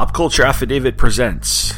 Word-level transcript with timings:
Pop 0.00 0.14
Culture 0.14 0.44
Affidavit 0.44 0.96
presents. 0.96 1.74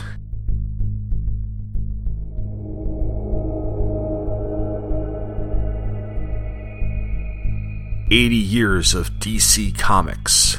Eighty 8.13 8.37
years 8.37 8.95
of 8.95 9.11
DC 9.15 9.77
Comics. 9.77 10.57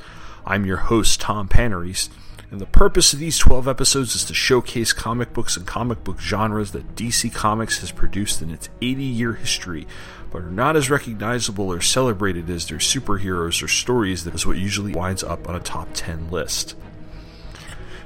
I'm 0.45 0.67
your 0.67 0.77
host, 0.77 1.23
Tom 1.23 1.49
Panarese, 1.49 2.11
and 2.51 2.61
the 2.61 2.67
purpose 2.67 3.15
of 3.15 3.19
these 3.19 3.39
12 3.39 3.67
episodes 3.67 4.15
is 4.15 4.25
to 4.25 4.35
showcase 4.35 4.93
comic 4.93 5.33
books 5.33 5.57
and 5.57 5.67
comic 5.67 6.05
book 6.05 6.21
genres 6.21 6.73
that 6.73 6.95
DC 6.95 7.33
Comics 7.33 7.79
has 7.79 7.93
produced 7.93 8.43
in 8.43 8.51
its 8.51 8.69
80 8.83 9.05
year 9.05 9.33
history, 9.33 9.87
but 10.31 10.43
are 10.43 10.51
not 10.51 10.77
as 10.77 10.91
recognizable 10.91 11.73
or 11.73 11.81
celebrated 11.81 12.51
as 12.51 12.69
their 12.69 12.77
superheroes 12.77 13.63
or 13.63 13.69
stories 13.69 14.25
that 14.25 14.35
is 14.35 14.47
what 14.47 14.59
usually 14.59 14.93
winds 14.93 15.25
up 15.25 15.49
on 15.49 15.55
a 15.55 15.61
top 15.61 15.89
10 15.95 16.31
list. 16.31 16.77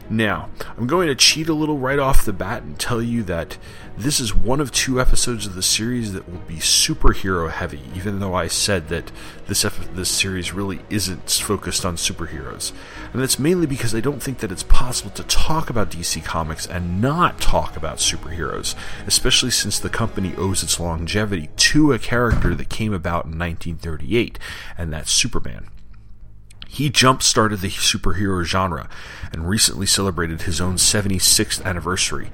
Now, 0.08 0.50
I'm 0.76 0.86
going 0.86 1.08
to 1.08 1.16
cheat 1.16 1.48
a 1.48 1.54
little 1.54 1.78
right 1.78 1.98
off 1.98 2.24
the 2.24 2.32
bat 2.32 2.62
and 2.62 2.78
tell 2.78 3.02
you 3.02 3.24
that 3.24 3.58
this 3.98 4.20
is 4.20 4.34
one 4.34 4.60
of 4.60 4.70
two 4.70 5.00
episodes 5.00 5.46
of 5.46 5.56
the 5.56 5.62
series 5.62 6.12
that 6.12 6.28
will 6.28 6.40
be 6.40 6.56
superhero 6.56 7.50
heavy, 7.50 7.80
even 7.94 8.20
though 8.20 8.34
I 8.34 8.46
said 8.46 8.88
that 8.88 9.10
this 9.48 9.62
this 9.94 10.10
series 10.10 10.52
really 10.52 10.80
isn't 10.90 11.28
focused 11.30 11.84
on 11.84 11.96
superheroes. 11.96 12.72
And 13.12 13.20
that's 13.20 13.38
mainly 13.38 13.66
because 13.66 13.94
I 13.94 14.00
don't 14.00 14.22
think 14.22 14.38
that 14.38 14.52
it's 14.52 14.62
possible 14.62 15.10
to 15.12 15.24
talk 15.24 15.70
about 15.70 15.90
DC 15.90 16.22
Comics 16.24 16.66
and 16.66 17.00
not 17.00 17.40
talk 17.40 17.76
about 17.76 17.98
superheroes, 17.98 18.76
especially 19.08 19.50
since 19.50 19.80
the 19.80 19.88
company 19.88 20.34
owes 20.36 20.62
its 20.62 20.78
longevity 20.78 21.48
to 21.56 21.92
a 21.92 21.98
character 21.98 22.54
that 22.54 22.68
came 22.68 22.92
about 22.92 23.24
in 23.24 23.38
1938, 23.38 24.38
and 24.78 24.92
that's 24.92 25.10
Superman. 25.10 25.68
He 26.68 26.90
jump 26.90 27.22
started 27.22 27.60
the 27.60 27.68
superhero 27.68 28.44
genre 28.44 28.88
and 29.32 29.48
recently 29.48 29.86
celebrated 29.86 30.42
his 30.42 30.60
own 30.60 30.76
76th 30.76 31.64
anniversary. 31.64 32.30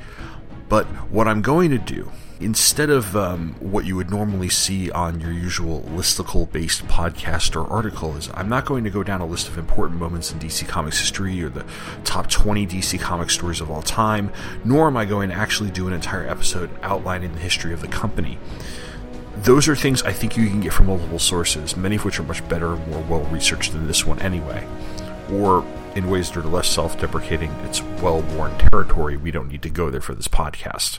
But 0.69 0.86
what 1.11 1.28
I'm 1.28 1.42
going 1.42 1.70
to 1.70 1.78
do, 1.78 2.11
instead 2.41 2.91
of 2.91 3.14
um, 3.14 3.55
what 3.60 3.84
you 3.84 3.94
would 3.94 4.10
normally 4.10 4.48
see 4.48 4.91
on 4.91 5.20
your 5.20 5.30
usual 5.30 5.83
listicle 5.83 6.50
based 6.50 6.86
podcast 6.88 7.55
or 7.55 7.70
article, 7.70 8.16
is 8.16 8.30
I'm 8.34 8.48
not 8.48 8.64
going 8.64 8.84
to 8.84 8.91
go 8.91 9.03
down 9.03 9.20
a 9.20 9.27
list 9.27 9.48
of 9.48 9.58
important 9.58 10.00
moments 10.00 10.33
in 10.33 10.38
DC 10.38 10.66
Comics 10.66 10.98
history 10.98 11.42
or 11.42 11.50
the 11.50 11.66
top 12.05 12.28
20 12.28 12.66
DC 12.66 12.98
Comics 12.98 13.34
stories 13.34 13.60
of 13.60 13.71
all 13.71 13.82
time, 13.82 14.32
nor 14.65 14.87
am 14.87 14.97
I 14.97 15.04
going 15.04 15.28
to 15.28 15.34
actually 15.34 15.71
do 15.71 15.87
an 15.88 15.92
entire 15.92 16.26
episode 16.26 16.71
outlining 16.82 17.34
the 17.34 17.41
history 17.41 17.72
of 17.75 17.81
the 17.81 17.88
company 17.88 18.38
those 19.38 19.69
are 19.69 19.76
things 19.76 20.03
I 20.03 20.12
think 20.12 20.37
you 20.37 20.47
can 20.48 20.60
get 20.60 20.72
from 20.72 20.87
multiple 20.87 21.19
sources, 21.19 21.76
many 21.76 21.97
of 21.97 22.04
which 22.04 22.20
are 22.20 22.25
much 22.25 22.47
better 22.48 22.76
more 22.76 23.03
well 23.03 23.25
researched 23.25 23.72
than 23.72 23.87
this 23.87 24.04
one 24.06 24.19
anyway. 24.20 24.66
Or 25.32 25.65
in 25.94 26.09
ways 26.09 26.31
that 26.31 26.44
are 26.44 26.48
less 26.48 26.69
self 26.69 26.98
deprecating, 27.00 27.50
it's 27.65 27.82
well 27.82 28.22
worn 28.22 28.56
territory. 28.59 29.16
We 29.16 29.31
don't 29.31 29.48
need 29.48 29.62
to 29.62 29.71
go 29.71 29.91
there 29.91 30.00
for 30.00 30.15
this 30.15 30.28
podcast. 30.28 30.98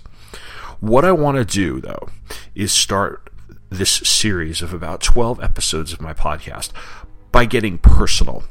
What 0.79 1.05
I 1.05 1.11
want 1.11 1.37
to 1.37 1.45
do, 1.45 1.79
though, 1.79 2.09
is 2.55 2.71
start 2.71 3.29
this 3.69 3.91
series 3.91 4.61
of 4.61 4.73
about 4.73 5.01
12 5.01 5.41
episodes 5.41 5.93
of 5.93 6.01
my 6.01 6.13
podcast 6.13 6.71
by 7.33 7.45
getting 7.45 7.79
personal, 7.79 8.43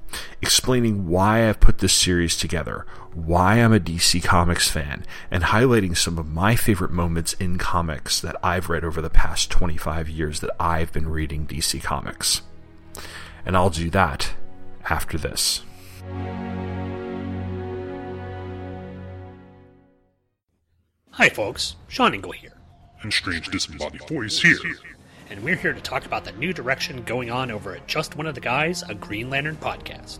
explaining 0.42 1.06
why 1.06 1.48
I've 1.48 1.60
put 1.60 1.78
this 1.78 1.92
series 1.92 2.36
together, 2.36 2.84
why 3.14 3.58
I'm 3.62 3.72
a 3.72 3.78
DC 3.78 4.24
Comics 4.24 4.68
fan, 4.68 5.04
and 5.30 5.44
highlighting 5.44 5.96
some 5.96 6.18
of 6.18 6.28
my 6.28 6.56
favorite 6.56 6.90
moments 6.90 7.32
in 7.34 7.58
comics 7.58 8.20
that 8.20 8.34
I've 8.42 8.68
read 8.68 8.84
over 8.84 9.00
the 9.00 9.08
past 9.08 9.52
25 9.52 10.08
years 10.08 10.40
that 10.40 10.50
I've 10.58 10.92
been 10.92 11.08
reading 11.08 11.46
DC 11.46 11.80
Comics. 11.80 12.42
And 13.46 13.56
I'll 13.56 13.70
do 13.70 13.88
that 13.90 14.34
after 14.90 15.16
this. 15.16 15.62
Hi, 21.12 21.28
folks. 21.28 21.76
Sean 21.86 22.14
Engel 22.14 22.32
here. 22.32 22.58
And 23.02 23.12
Strange 23.12 23.48
Disembodied 23.48 24.08
Voice 24.08 24.40
here 24.40 24.56
and 25.32 25.42
we're 25.42 25.56
here 25.56 25.72
to 25.72 25.80
talk 25.80 26.04
about 26.04 26.26
the 26.26 26.32
new 26.32 26.52
direction 26.52 27.02
going 27.04 27.30
on 27.30 27.50
over 27.50 27.74
at 27.74 27.86
Just 27.86 28.16
One 28.16 28.26
of 28.26 28.34
the 28.34 28.40
Guys, 28.40 28.82
a 28.82 28.94
Green 28.94 29.30
Lantern 29.30 29.56
podcast. 29.56 30.18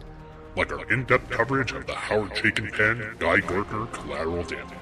Like 0.57 0.73
our 0.73 0.91
in 0.91 1.05
depth 1.05 1.29
coverage 1.29 1.73
of 1.73 1.87
the 1.87 1.95
Howard 1.95 2.31
Chaykin 2.31 2.73
pen 2.73 3.15
Guy 3.19 3.41
Gardner 3.41 3.87
Collateral 3.89 4.43
Damage. 4.45 4.79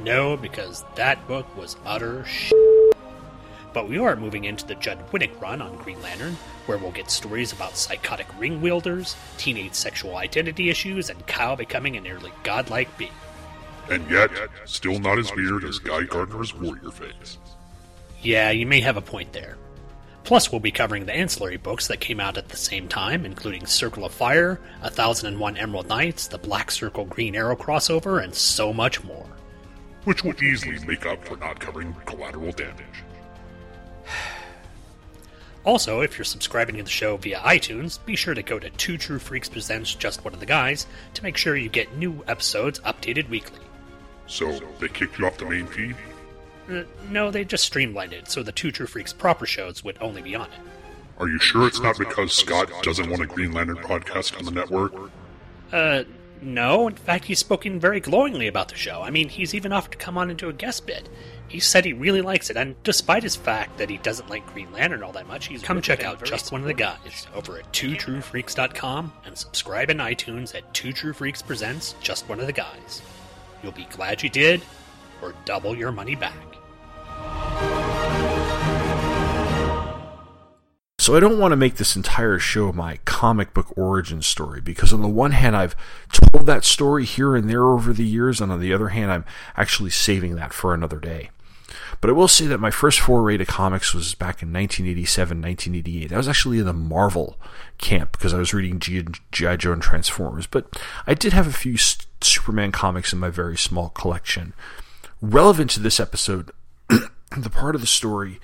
No, 0.00 0.38
because 0.38 0.82
that 0.94 1.28
book 1.28 1.54
was 1.58 1.76
utter 1.84 2.24
sh. 2.24 2.52
But 3.74 3.86
we 3.86 3.98
are 3.98 4.16
moving 4.16 4.44
into 4.44 4.66
the 4.66 4.76
Judd 4.76 4.98
Winick 5.10 5.38
run 5.42 5.60
on 5.60 5.76
Green 5.76 6.00
Lantern, 6.00 6.38
where 6.64 6.78
we'll 6.78 6.90
get 6.90 7.10
stories 7.10 7.52
about 7.52 7.76
psychotic 7.76 8.26
ring 8.38 8.62
wielders, 8.62 9.14
teenage 9.36 9.74
sexual 9.74 10.16
identity 10.16 10.70
issues, 10.70 11.10
and 11.10 11.26
Kyle 11.26 11.54
becoming 11.54 11.98
a 11.98 12.00
nearly 12.00 12.32
godlike 12.44 12.96
being. 12.96 13.12
And 13.90 14.10
yet, 14.10 14.30
still 14.64 14.98
not 14.98 15.18
as 15.18 15.30
weird 15.36 15.64
as 15.64 15.78
Guy 15.80 16.04
Gardner's 16.04 16.54
warrior 16.54 16.90
phase. 16.90 17.36
Yeah, 18.24 18.50
you 18.50 18.66
may 18.66 18.80
have 18.80 18.96
a 18.96 19.02
point 19.02 19.34
there. 19.34 19.58
Plus, 20.24 20.50
we'll 20.50 20.60
be 20.60 20.70
covering 20.70 21.04
the 21.04 21.14
ancillary 21.14 21.58
books 21.58 21.88
that 21.88 22.00
came 22.00 22.18
out 22.18 22.38
at 22.38 22.48
the 22.48 22.56
same 22.56 22.88
time, 22.88 23.26
including 23.26 23.66
Circle 23.66 24.06
of 24.06 24.14
Fire, 24.14 24.58
A 24.80 24.90
Thousand 24.90 25.28
and 25.28 25.38
One 25.38 25.58
Emerald 25.58 25.88
Knights, 25.88 26.28
the 26.28 26.38
Black 26.38 26.70
Circle 26.70 27.04
Green 27.04 27.36
Arrow 27.36 27.54
crossover, 27.54 28.24
and 28.24 28.34
so 28.34 28.72
much 28.72 29.04
more. 29.04 29.26
Which 30.04 30.24
would 30.24 30.42
easily 30.42 30.78
make 30.86 31.04
up 31.04 31.22
for 31.26 31.36
not 31.36 31.60
covering 31.60 31.94
collateral 32.06 32.50
damage. 32.52 33.04
Also, 35.66 36.02
if 36.02 36.18
you're 36.18 36.26
subscribing 36.26 36.76
to 36.76 36.82
the 36.82 36.90
show 36.90 37.16
via 37.16 37.38
iTunes, 37.38 37.98
be 38.04 38.16
sure 38.16 38.34
to 38.34 38.42
go 38.42 38.58
to 38.58 38.68
Two 38.68 38.98
True 38.98 39.18
Freaks 39.18 39.48
Presents 39.48 39.94
Just 39.94 40.22
One 40.22 40.34
of 40.34 40.40
the 40.40 40.44
Guys 40.44 40.86
to 41.14 41.22
make 41.22 41.38
sure 41.38 41.56
you 41.56 41.70
get 41.70 41.96
new 41.96 42.22
episodes 42.28 42.80
updated 42.80 43.30
weekly. 43.30 43.60
So, 44.26 44.60
they 44.78 44.88
kicked 44.88 45.18
you 45.18 45.26
off 45.26 45.38
the 45.38 45.46
main 45.46 45.66
feed? 45.66 45.96
Uh, 46.68 46.82
no, 47.10 47.30
they 47.30 47.44
just 47.44 47.64
streamlined 47.64 48.12
it 48.12 48.30
so 48.30 48.42
the 48.42 48.52
Two 48.52 48.70
True 48.70 48.86
Freaks 48.86 49.12
proper 49.12 49.46
shows 49.46 49.84
would 49.84 49.98
only 50.00 50.22
be 50.22 50.34
on 50.34 50.46
it. 50.46 50.60
Are 51.18 51.28
you 51.28 51.38
sure 51.38 51.66
it's 51.66 51.80
not 51.80 51.98
because 51.98 52.32
Scott 52.32 52.70
doesn't 52.82 53.08
want 53.08 53.22
a 53.22 53.26
Green 53.26 53.52
Lantern 53.52 53.76
podcast 53.76 54.36
on 54.38 54.44
the 54.44 54.50
network? 54.50 54.92
Uh, 55.72 56.04
no. 56.42 56.88
In 56.88 56.94
fact, 56.96 57.24
he's 57.24 57.38
spoken 57.38 57.78
very 57.78 58.00
glowingly 58.00 58.48
about 58.48 58.68
the 58.68 58.74
show. 58.74 59.00
I 59.02 59.10
mean, 59.10 59.28
he's 59.28 59.54
even 59.54 59.72
offered 59.72 59.92
to 59.92 59.98
come 59.98 60.18
on 60.18 60.30
into 60.30 60.48
a 60.48 60.52
guest 60.52 60.86
bit. 60.86 61.08
He 61.46 61.60
said 61.60 61.84
he 61.84 61.92
really 61.92 62.22
likes 62.22 62.50
it, 62.50 62.56
and 62.56 62.74
despite 62.82 63.22
his 63.22 63.36
fact 63.36 63.78
that 63.78 63.90
he 63.90 63.98
doesn't 63.98 64.30
like 64.30 64.44
Green 64.52 64.72
Lantern 64.72 65.02
all 65.02 65.12
that 65.12 65.28
much, 65.28 65.46
he's 65.46 65.62
come 65.62 65.80
check 65.80 66.02
out 66.02 66.24
Just 66.24 66.50
One 66.50 66.62
of 66.62 66.66
the 66.66 66.74
Guys 66.74 67.28
over 67.34 67.58
at 67.58 67.70
twotruefreaks.com 67.72 69.12
and 69.24 69.38
subscribe 69.38 69.90
in 69.90 69.98
iTunes 69.98 70.54
at 70.54 70.72
Two 70.74 70.92
True 70.92 71.12
Freaks 71.12 71.42
Presents 71.42 71.94
Just 72.00 72.28
One 72.28 72.40
of 72.40 72.46
the 72.46 72.52
Guys. 72.52 73.02
You'll 73.62 73.72
be 73.72 73.86
glad 73.90 74.22
you 74.22 74.30
did, 74.30 74.62
or 75.22 75.34
double 75.44 75.76
your 75.76 75.92
money 75.92 76.16
back. 76.16 76.53
So 81.04 81.14
I 81.14 81.20
don't 81.20 81.38
want 81.38 81.52
to 81.52 81.56
make 81.56 81.74
this 81.74 81.96
entire 81.96 82.38
show 82.38 82.72
my 82.72 82.98
comic 83.04 83.52
book 83.52 83.76
origin 83.76 84.22
story 84.22 84.62
because 84.62 84.90
on 84.90 85.02
the 85.02 85.08
one 85.08 85.32
hand 85.32 85.54
I've 85.54 85.76
told 86.10 86.46
that 86.46 86.64
story 86.64 87.04
here 87.04 87.36
and 87.36 87.46
there 87.46 87.64
over 87.64 87.92
the 87.92 88.06
years 88.06 88.40
and 88.40 88.50
on 88.50 88.58
the 88.58 88.72
other 88.72 88.88
hand 88.88 89.12
I'm 89.12 89.26
actually 89.54 89.90
saving 89.90 90.36
that 90.36 90.54
for 90.54 90.72
another 90.72 90.98
day. 90.98 91.28
But 92.00 92.08
I 92.08 92.14
will 92.14 92.26
say 92.26 92.46
that 92.46 92.56
my 92.56 92.70
first 92.70 93.00
foray 93.00 93.36
to 93.36 93.44
comics 93.44 93.92
was 93.92 94.14
back 94.14 94.42
in 94.42 94.50
1987, 94.50 95.42
1988. 95.42 96.10
I 96.10 96.16
was 96.16 96.26
actually 96.26 96.58
in 96.58 96.64
the 96.64 96.72
Marvel 96.72 97.38
camp 97.76 98.12
because 98.12 98.32
I 98.32 98.38
was 98.38 98.54
reading 98.54 98.78
G.I. 98.78 99.56
Joe 99.56 99.72
and 99.72 99.82
Transformers, 99.82 100.46
but 100.46 100.74
I 101.06 101.12
did 101.12 101.34
have 101.34 101.46
a 101.46 101.52
few 101.52 101.76
Superman 102.22 102.72
comics 102.72 103.12
in 103.12 103.18
my 103.18 103.28
very 103.28 103.58
small 103.58 103.90
collection. 103.90 104.54
Relevant 105.20 105.70
to 105.72 105.80
this 105.80 106.00
episode, 106.00 106.50
the 107.36 107.50
part 107.50 107.74
of 107.74 107.80
the 107.80 107.86
story 107.86 108.40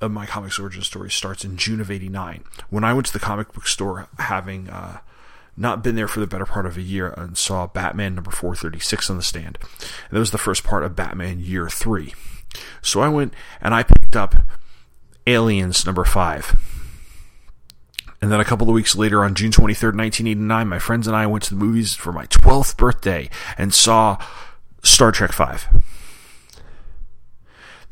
of 0.00 0.10
my 0.10 0.26
comics 0.26 0.58
origin 0.58 0.82
story 0.82 1.10
starts 1.10 1.44
in 1.44 1.56
June 1.56 1.80
of 1.80 1.90
'89 1.90 2.44
when 2.70 2.84
I 2.84 2.92
went 2.92 3.06
to 3.06 3.12
the 3.12 3.18
comic 3.18 3.52
book 3.52 3.66
store 3.66 4.08
having 4.18 4.68
uh, 4.68 4.98
not 5.56 5.82
been 5.82 5.94
there 5.94 6.08
for 6.08 6.20
the 6.20 6.26
better 6.26 6.46
part 6.46 6.66
of 6.66 6.76
a 6.76 6.82
year 6.82 7.08
and 7.16 7.38
saw 7.38 7.66
Batman 7.66 8.14
number 8.14 8.30
436 8.30 9.08
on 9.10 9.16
the 9.16 9.22
stand. 9.22 9.58
And 10.08 10.16
that 10.16 10.18
was 10.18 10.32
the 10.32 10.38
first 10.38 10.64
part 10.64 10.82
of 10.82 10.96
Batman 10.96 11.40
Year 11.40 11.68
3. 11.68 12.12
So 12.82 13.00
I 13.00 13.08
went 13.08 13.34
and 13.60 13.74
I 13.74 13.82
picked 13.82 14.16
up 14.16 14.34
Aliens 15.26 15.86
number 15.86 16.04
5. 16.04 16.56
And 18.20 18.32
then 18.32 18.40
a 18.40 18.44
couple 18.44 18.68
of 18.68 18.74
weeks 18.74 18.96
later, 18.96 19.22
on 19.22 19.34
June 19.34 19.50
23rd, 19.50 19.96
1989, 19.96 20.68
my 20.68 20.78
friends 20.78 21.06
and 21.06 21.14
I 21.14 21.26
went 21.26 21.44
to 21.44 21.50
the 21.50 21.62
movies 21.62 21.94
for 21.94 22.10
my 22.10 22.26
12th 22.26 22.76
birthday 22.76 23.28
and 23.58 23.74
saw 23.74 24.16
Star 24.82 25.12
Trek 25.12 25.32
5. 25.32 25.68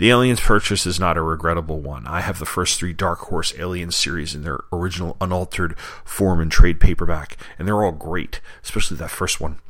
The 0.02 0.10
Aliens 0.10 0.40
purchase 0.40 0.84
is 0.84 0.98
not 0.98 1.16
a 1.16 1.22
regrettable 1.22 1.78
one. 1.78 2.08
I 2.08 2.22
have 2.22 2.40
the 2.40 2.44
first 2.44 2.76
three 2.76 2.92
Dark 2.92 3.20
Horse 3.20 3.54
Aliens 3.56 3.94
series 3.94 4.34
in 4.34 4.42
their 4.42 4.58
original 4.72 5.16
unaltered 5.20 5.78
form 6.04 6.40
and 6.40 6.50
trade 6.50 6.80
paperback, 6.80 7.36
and 7.56 7.68
they're 7.68 7.84
all 7.84 7.92
great, 7.92 8.40
especially 8.64 8.96
that 8.96 9.12
first 9.12 9.40
one. 9.40 9.60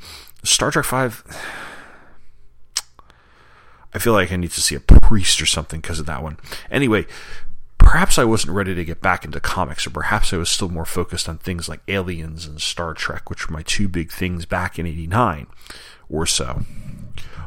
Star 0.42 0.70
Trek 0.70 0.86
5. 0.86 1.22
I 3.92 3.98
feel 3.98 4.14
like 4.14 4.32
I 4.32 4.36
need 4.36 4.52
to 4.52 4.62
see 4.62 4.74
a 4.74 4.80
priest 4.80 5.42
or 5.42 5.44
something 5.44 5.82
because 5.82 6.00
of 6.00 6.06
that 6.06 6.22
one. 6.22 6.38
Anyway, 6.70 7.04
perhaps 7.76 8.18
I 8.18 8.24
wasn't 8.24 8.56
ready 8.56 8.74
to 8.74 8.86
get 8.86 9.02
back 9.02 9.26
into 9.26 9.38
comics, 9.38 9.86
or 9.86 9.90
perhaps 9.90 10.32
I 10.32 10.38
was 10.38 10.48
still 10.48 10.70
more 10.70 10.86
focused 10.86 11.28
on 11.28 11.36
things 11.36 11.68
like 11.68 11.82
Aliens 11.88 12.46
and 12.46 12.58
Star 12.58 12.94
Trek, 12.94 13.28
which 13.28 13.46
were 13.46 13.52
my 13.52 13.62
two 13.64 13.86
big 13.86 14.10
things 14.10 14.46
back 14.46 14.78
in 14.78 14.86
89 14.86 15.46
or 16.08 16.24
so. 16.24 16.62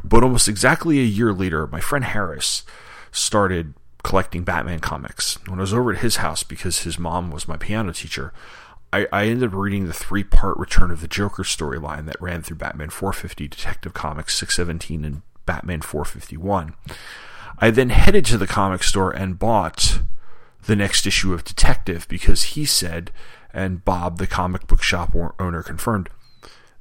But 0.07 0.24
almost 0.24 0.48
exactly 0.48 1.00
a 1.00 1.04
year 1.04 1.34
later, 1.34 1.66
my 1.68 1.80
friend 1.80 2.06
Harris 2.06 2.63
started 3.12 3.74
collecting 4.04 4.44
Batman 4.44 4.80
comics. 4.80 5.40
When 5.48 5.60
I 5.60 5.62
was 5.62 5.74
over 5.74 5.92
at 5.92 6.00
his 6.02 6.18
house 6.18 6.44
because 6.44 6.84
his 6.84 7.00
mom 7.00 7.31
was 7.31 7.48
my 7.48 7.57
piano 7.57 7.92
teacher, 7.92 8.31
I, 8.94 9.07
I 9.12 9.25
ended 9.25 9.50
up 9.50 9.56
reading 9.56 9.88
the 9.88 9.94
three 9.94 10.24
part 10.24 10.57
Return 10.57 10.92
of 10.92 11.02
the 11.02 11.07
Joker 11.07 11.42
storyline 11.42 12.06
that 12.06 12.22
ran 12.22 12.44
through 12.44 12.57
Batman 12.57 12.92
450, 12.92 13.48
Detective 13.48 13.94
Comics 13.96 14.36
617, 14.36 15.04
and 15.04 15.22
Batman 15.48 15.81
451. 15.81 16.75
I 17.58 17.72
then 17.72 17.90
headed 17.90 18.25
to 18.25 18.38
the 18.38 18.48
comic 18.48 18.84
store 18.84 19.12
and 19.12 19.40
bought 19.40 20.01
the 20.68 20.75
next 20.75 21.08
issue 21.08 21.34
of 21.34 21.44
Detective 21.44 22.08
because 22.08 22.44
he 22.44 22.66
said, 22.66 23.12
and 23.54 23.84
Bob, 23.84 24.19
the 24.19 24.28
comic 24.28 24.68
book 24.68 24.84
shop 24.84 25.16
owner, 25.40 25.63
confirmed 25.63 26.10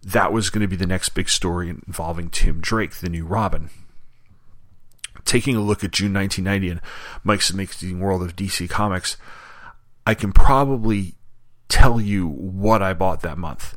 that 0.04 0.32
was 0.32 0.50
going 0.50 0.62
to 0.62 0.68
be 0.68 0.76
the 0.76 0.86
next 0.86 1.10
big 1.10 1.28
story 1.28 1.70
involving 1.70 2.28
Tim 2.28 2.60
Drake, 2.60 2.96
the 2.96 3.08
new 3.08 3.24
Robin. 3.24 3.70
Taking 5.24 5.56
a 5.56 5.60
look 5.60 5.82
at 5.82 5.92
June 5.92 6.12
1990 6.12 6.70
and 6.70 6.80
Mike's 7.22 7.50
Amazing 7.50 8.00
World 8.00 8.22
of 8.22 8.36
DC 8.36 8.68
Comics, 8.68 9.16
I 10.06 10.14
can 10.14 10.32
probably 10.32 11.14
tell 11.68 12.00
you 12.00 12.28
what 12.28 12.82
I 12.82 12.92
bought 12.92 13.22
that 13.22 13.38
month. 13.38 13.76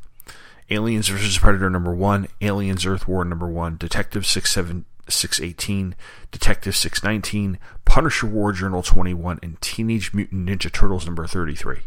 Aliens 0.70 1.08
vs. 1.08 1.38
Predator 1.38 1.70
number 1.70 1.96
one, 1.96 2.28
Aliens 2.42 2.86
Earth 2.86 3.08
War 3.08 3.24
number 3.24 3.48
one, 3.48 3.78
Detective 3.78 4.26
618, 4.26 5.96
Detective 6.30 6.76
619, 6.76 7.58
Punisher 7.86 8.28
War 8.28 8.52
Journal 8.52 8.84
21, 8.84 9.40
and 9.42 9.62
Teenage 9.62 10.14
Mutant 10.14 10.46
Ninja 10.46 10.70
Turtles 10.70 11.06
number 11.06 11.26
33. 11.26 11.78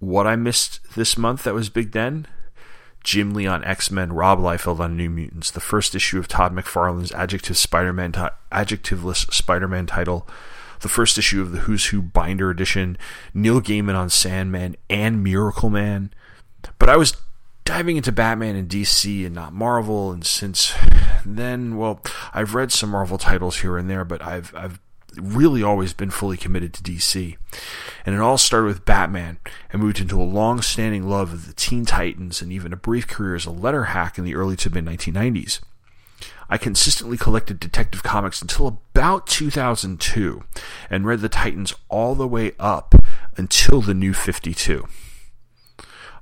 What 0.00 0.26
I 0.26 0.36
missed 0.36 0.80
this 0.94 1.16
month 1.16 1.44
that 1.44 1.54
was 1.54 1.70
big 1.70 1.92
then? 1.92 2.26
Jim 3.04 3.34
Lee 3.34 3.46
on 3.46 3.62
X 3.64 3.90
Men, 3.90 4.12
Rob 4.12 4.40
Liefeld 4.40 4.80
on 4.80 4.96
New 4.96 5.10
Mutants, 5.10 5.50
the 5.50 5.60
first 5.60 5.94
issue 5.94 6.18
of 6.18 6.26
Todd 6.26 6.54
McFarlane's 6.54 7.12
Adjective 7.12 7.56
Spider-Man 7.56 8.12
adjectiveless 8.50 9.32
Spider-Man 9.32 9.86
title, 9.86 10.26
the 10.80 10.88
first 10.88 11.18
issue 11.18 11.42
of 11.42 11.52
the 11.52 11.60
Who's 11.60 11.86
Who 11.86 12.02
Binder 12.02 12.50
edition, 12.50 12.96
Neil 13.32 13.60
Gaiman 13.60 13.94
on 13.94 14.10
Sandman 14.10 14.76
and 14.88 15.22
Miracle 15.22 15.70
Man. 15.70 16.12
But 16.78 16.88
I 16.88 16.96
was 16.96 17.16
diving 17.64 17.96
into 17.96 18.12
Batman 18.12 18.56
and 18.56 18.68
DC 18.68 19.24
and 19.24 19.34
not 19.34 19.52
Marvel, 19.52 20.10
and 20.10 20.24
since 20.24 20.74
then, 21.24 21.76
well, 21.76 22.02
I've 22.32 22.54
read 22.54 22.72
some 22.72 22.90
Marvel 22.90 23.18
titles 23.18 23.58
here 23.58 23.76
and 23.76 23.88
there, 23.88 24.04
but 24.04 24.22
I've 24.22 24.54
I've 24.56 24.80
really 25.20 25.62
always 25.62 25.92
been 25.92 26.10
fully 26.10 26.36
committed 26.36 26.72
to 26.74 26.82
DC. 26.82 27.36
And 28.04 28.14
it 28.14 28.20
all 28.20 28.38
started 28.38 28.66
with 28.66 28.84
Batman 28.84 29.38
and 29.72 29.82
moved 29.82 30.00
into 30.00 30.20
a 30.20 30.24
long 30.24 30.62
standing 30.62 31.08
love 31.08 31.32
of 31.32 31.46
the 31.46 31.52
Teen 31.52 31.84
Titans 31.84 32.42
and 32.42 32.52
even 32.52 32.72
a 32.72 32.76
brief 32.76 33.06
career 33.06 33.34
as 33.34 33.46
a 33.46 33.50
letter 33.50 33.84
hack 33.84 34.18
in 34.18 34.24
the 34.24 34.34
early 34.34 34.56
to 34.56 34.70
mid 34.70 34.84
1990s. 34.84 35.60
I 36.48 36.58
consistently 36.58 37.16
collected 37.16 37.58
Detective 37.58 38.02
Comics 38.02 38.42
until 38.42 38.66
about 38.66 39.26
2002 39.26 40.44
and 40.90 41.06
read 41.06 41.20
the 41.20 41.28
Titans 41.28 41.74
all 41.88 42.14
the 42.14 42.28
way 42.28 42.52
up 42.58 42.94
until 43.36 43.80
the 43.80 43.94
new 43.94 44.12
52. 44.12 44.86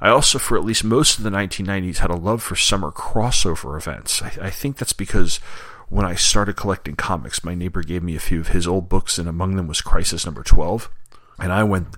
I 0.01 0.09
also, 0.09 0.41
for 0.41 0.57
at 0.57 0.65
least 0.65 0.83
most 0.83 1.19
of 1.19 1.25
the 1.25 1.31
1990s, 1.31 1.99
had 1.99 2.11
a 2.11 2.17
love 2.17 2.43
for 2.43 2.57
summer 2.57 2.91
crossover 2.91 3.77
events. 3.77 4.21
I, 4.21 4.33
I 4.43 4.51
think 4.51 4.77
that's 4.77 4.93
because 4.93 5.39
when 5.93 6.07
I 6.07 6.15
started 6.15 6.57
collecting 6.57 6.97
comics, 6.97 7.45
my 7.45 7.55
neighbor 7.55 7.83
gave 7.83 8.03
me 8.03 8.17
a 8.17 8.21
few 8.21 8.41
of 8.41 8.49
his 8.49 8.67
old 8.67 8.89
books, 8.89 9.19
and 9.19 9.29
among 9.29 9.57
them 9.57 9.69
was 9.69 9.83
Crisis 9.83 10.25
number 10.25 10.43
12. 10.43 10.91
And 11.39 11.53
I 11.53 11.65
went, 11.65 11.89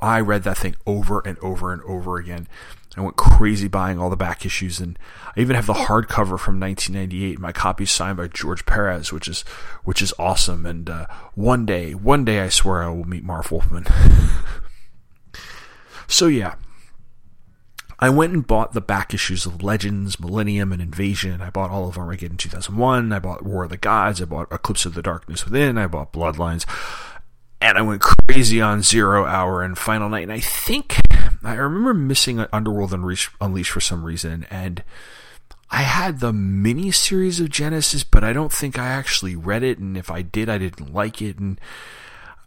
I 0.00 0.20
read 0.20 0.44
that 0.44 0.56
thing 0.56 0.74
over 0.86 1.20
and 1.26 1.36
over 1.40 1.70
and 1.70 1.82
over 1.82 2.16
again. 2.16 2.48
I 2.96 3.02
went 3.02 3.16
crazy 3.16 3.68
buying 3.68 3.98
all 3.98 4.08
the 4.08 4.16
back 4.16 4.46
issues, 4.46 4.80
and 4.80 4.98
I 5.36 5.40
even 5.40 5.54
have 5.54 5.66
the 5.66 5.74
hardcover 5.74 6.40
from 6.40 6.58
1998. 6.58 7.38
My 7.38 7.52
copy 7.52 7.84
signed 7.84 8.16
by 8.16 8.28
George 8.28 8.64
Perez, 8.64 9.12
which 9.12 9.28
is 9.28 9.42
which 9.84 10.00
is 10.00 10.14
awesome. 10.18 10.64
And 10.64 10.88
uh, 10.88 11.06
one 11.34 11.66
day, 11.66 11.94
one 11.94 12.24
day, 12.24 12.40
I 12.40 12.48
swear 12.48 12.82
I 12.82 12.88
will 12.88 13.04
meet 13.04 13.22
Marv 13.22 13.52
Wolfman. 13.52 13.84
so 16.08 16.26
yeah, 16.26 16.54
I 18.02 18.10
went 18.10 18.32
and 18.32 18.44
bought 18.44 18.72
the 18.72 18.80
back 18.80 19.14
issues 19.14 19.46
of 19.46 19.62
Legends, 19.62 20.18
Millennium, 20.18 20.72
and 20.72 20.82
Invasion. 20.82 21.40
I 21.40 21.50
bought 21.50 21.70
all 21.70 21.88
of 21.88 21.96
Armageddon 21.96 22.36
2001. 22.36 23.12
I 23.12 23.20
bought 23.20 23.44
War 23.44 23.62
of 23.62 23.70
the 23.70 23.76
Gods. 23.76 24.20
I 24.20 24.24
bought 24.24 24.50
Eclipse 24.50 24.84
of 24.84 24.94
the 24.94 25.02
Darkness 25.02 25.44
Within. 25.44 25.78
I 25.78 25.86
bought 25.86 26.12
Bloodlines. 26.12 26.66
And 27.60 27.78
I 27.78 27.82
went 27.82 28.02
crazy 28.02 28.60
on 28.60 28.82
Zero 28.82 29.24
Hour 29.24 29.62
and 29.62 29.78
Final 29.78 30.08
Night. 30.08 30.24
And 30.24 30.32
I 30.32 30.40
think 30.40 30.96
I 31.44 31.54
remember 31.54 31.94
missing 31.94 32.44
Underworld 32.52 32.92
Unleashed 32.92 33.70
for 33.70 33.80
some 33.80 34.02
reason. 34.02 34.48
And 34.50 34.82
I 35.70 35.82
had 35.82 36.18
the 36.18 36.32
mini 36.32 36.90
series 36.90 37.38
of 37.38 37.50
Genesis, 37.50 38.02
but 38.02 38.24
I 38.24 38.32
don't 38.32 38.52
think 38.52 38.80
I 38.80 38.88
actually 38.88 39.36
read 39.36 39.62
it. 39.62 39.78
And 39.78 39.96
if 39.96 40.10
I 40.10 40.22
did, 40.22 40.48
I 40.48 40.58
didn't 40.58 40.92
like 40.92 41.22
it. 41.22 41.38
And 41.38 41.60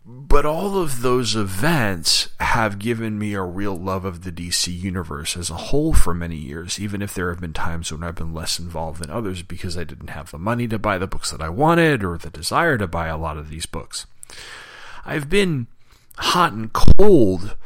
but 0.07 0.45
all 0.45 0.77
of 0.77 1.01
those 1.01 1.35
events 1.35 2.29
have 2.39 2.77
given 2.77 3.17
me 3.17 3.33
a 3.33 3.41
real 3.41 3.75
love 3.75 4.05
of 4.05 4.23
the 4.23 4.31
DC 4.31 4.67
universe 4.67 5.35
as 5.35 5.49
a 5.49 5.55
whole 5.55 5.93
for 5.93 6.13
many 6.13 6.35
years, 6.35 6.79
even 6.79 7.01
if 7.01 7.15
there 7.15 7.29
have 7.29 7.41
been 7.41 7.53
times 7.53 7.91
when 7.91 8.03
I've 8.03 8.15
been 8.15 8.33
less 8.33 8.59
involved 8.59 9.01
than 9.01 9.09
others 9.09 9.41
because 9.41 9.75
I 9.75 9.83
didn't 9.83 10.11
have 10.11 10.29
the 10.29 10.37
money 10.37 10.67
to 10.67 10.77
buy 10.77 10.99
the 10.99 11.07
books 11.07 11.31
that 11.31 11.41
I 11.41 11.49
wanted 11.49 12.03
or 12.03 12.19
the 12.19 12.29
desire 12.29 12.77
to 12.77 12.85
buy 12.85 13.07
a 13.07 13.17
lot 13.17 13.37
of 13.37 13.49
these 13.49 13.65
books. 13.65 14.05
I've 15.05 15.27
been 15.27 15.65
hot 16.17 16.53
and 16.53 16.71
cold 16.71 17.57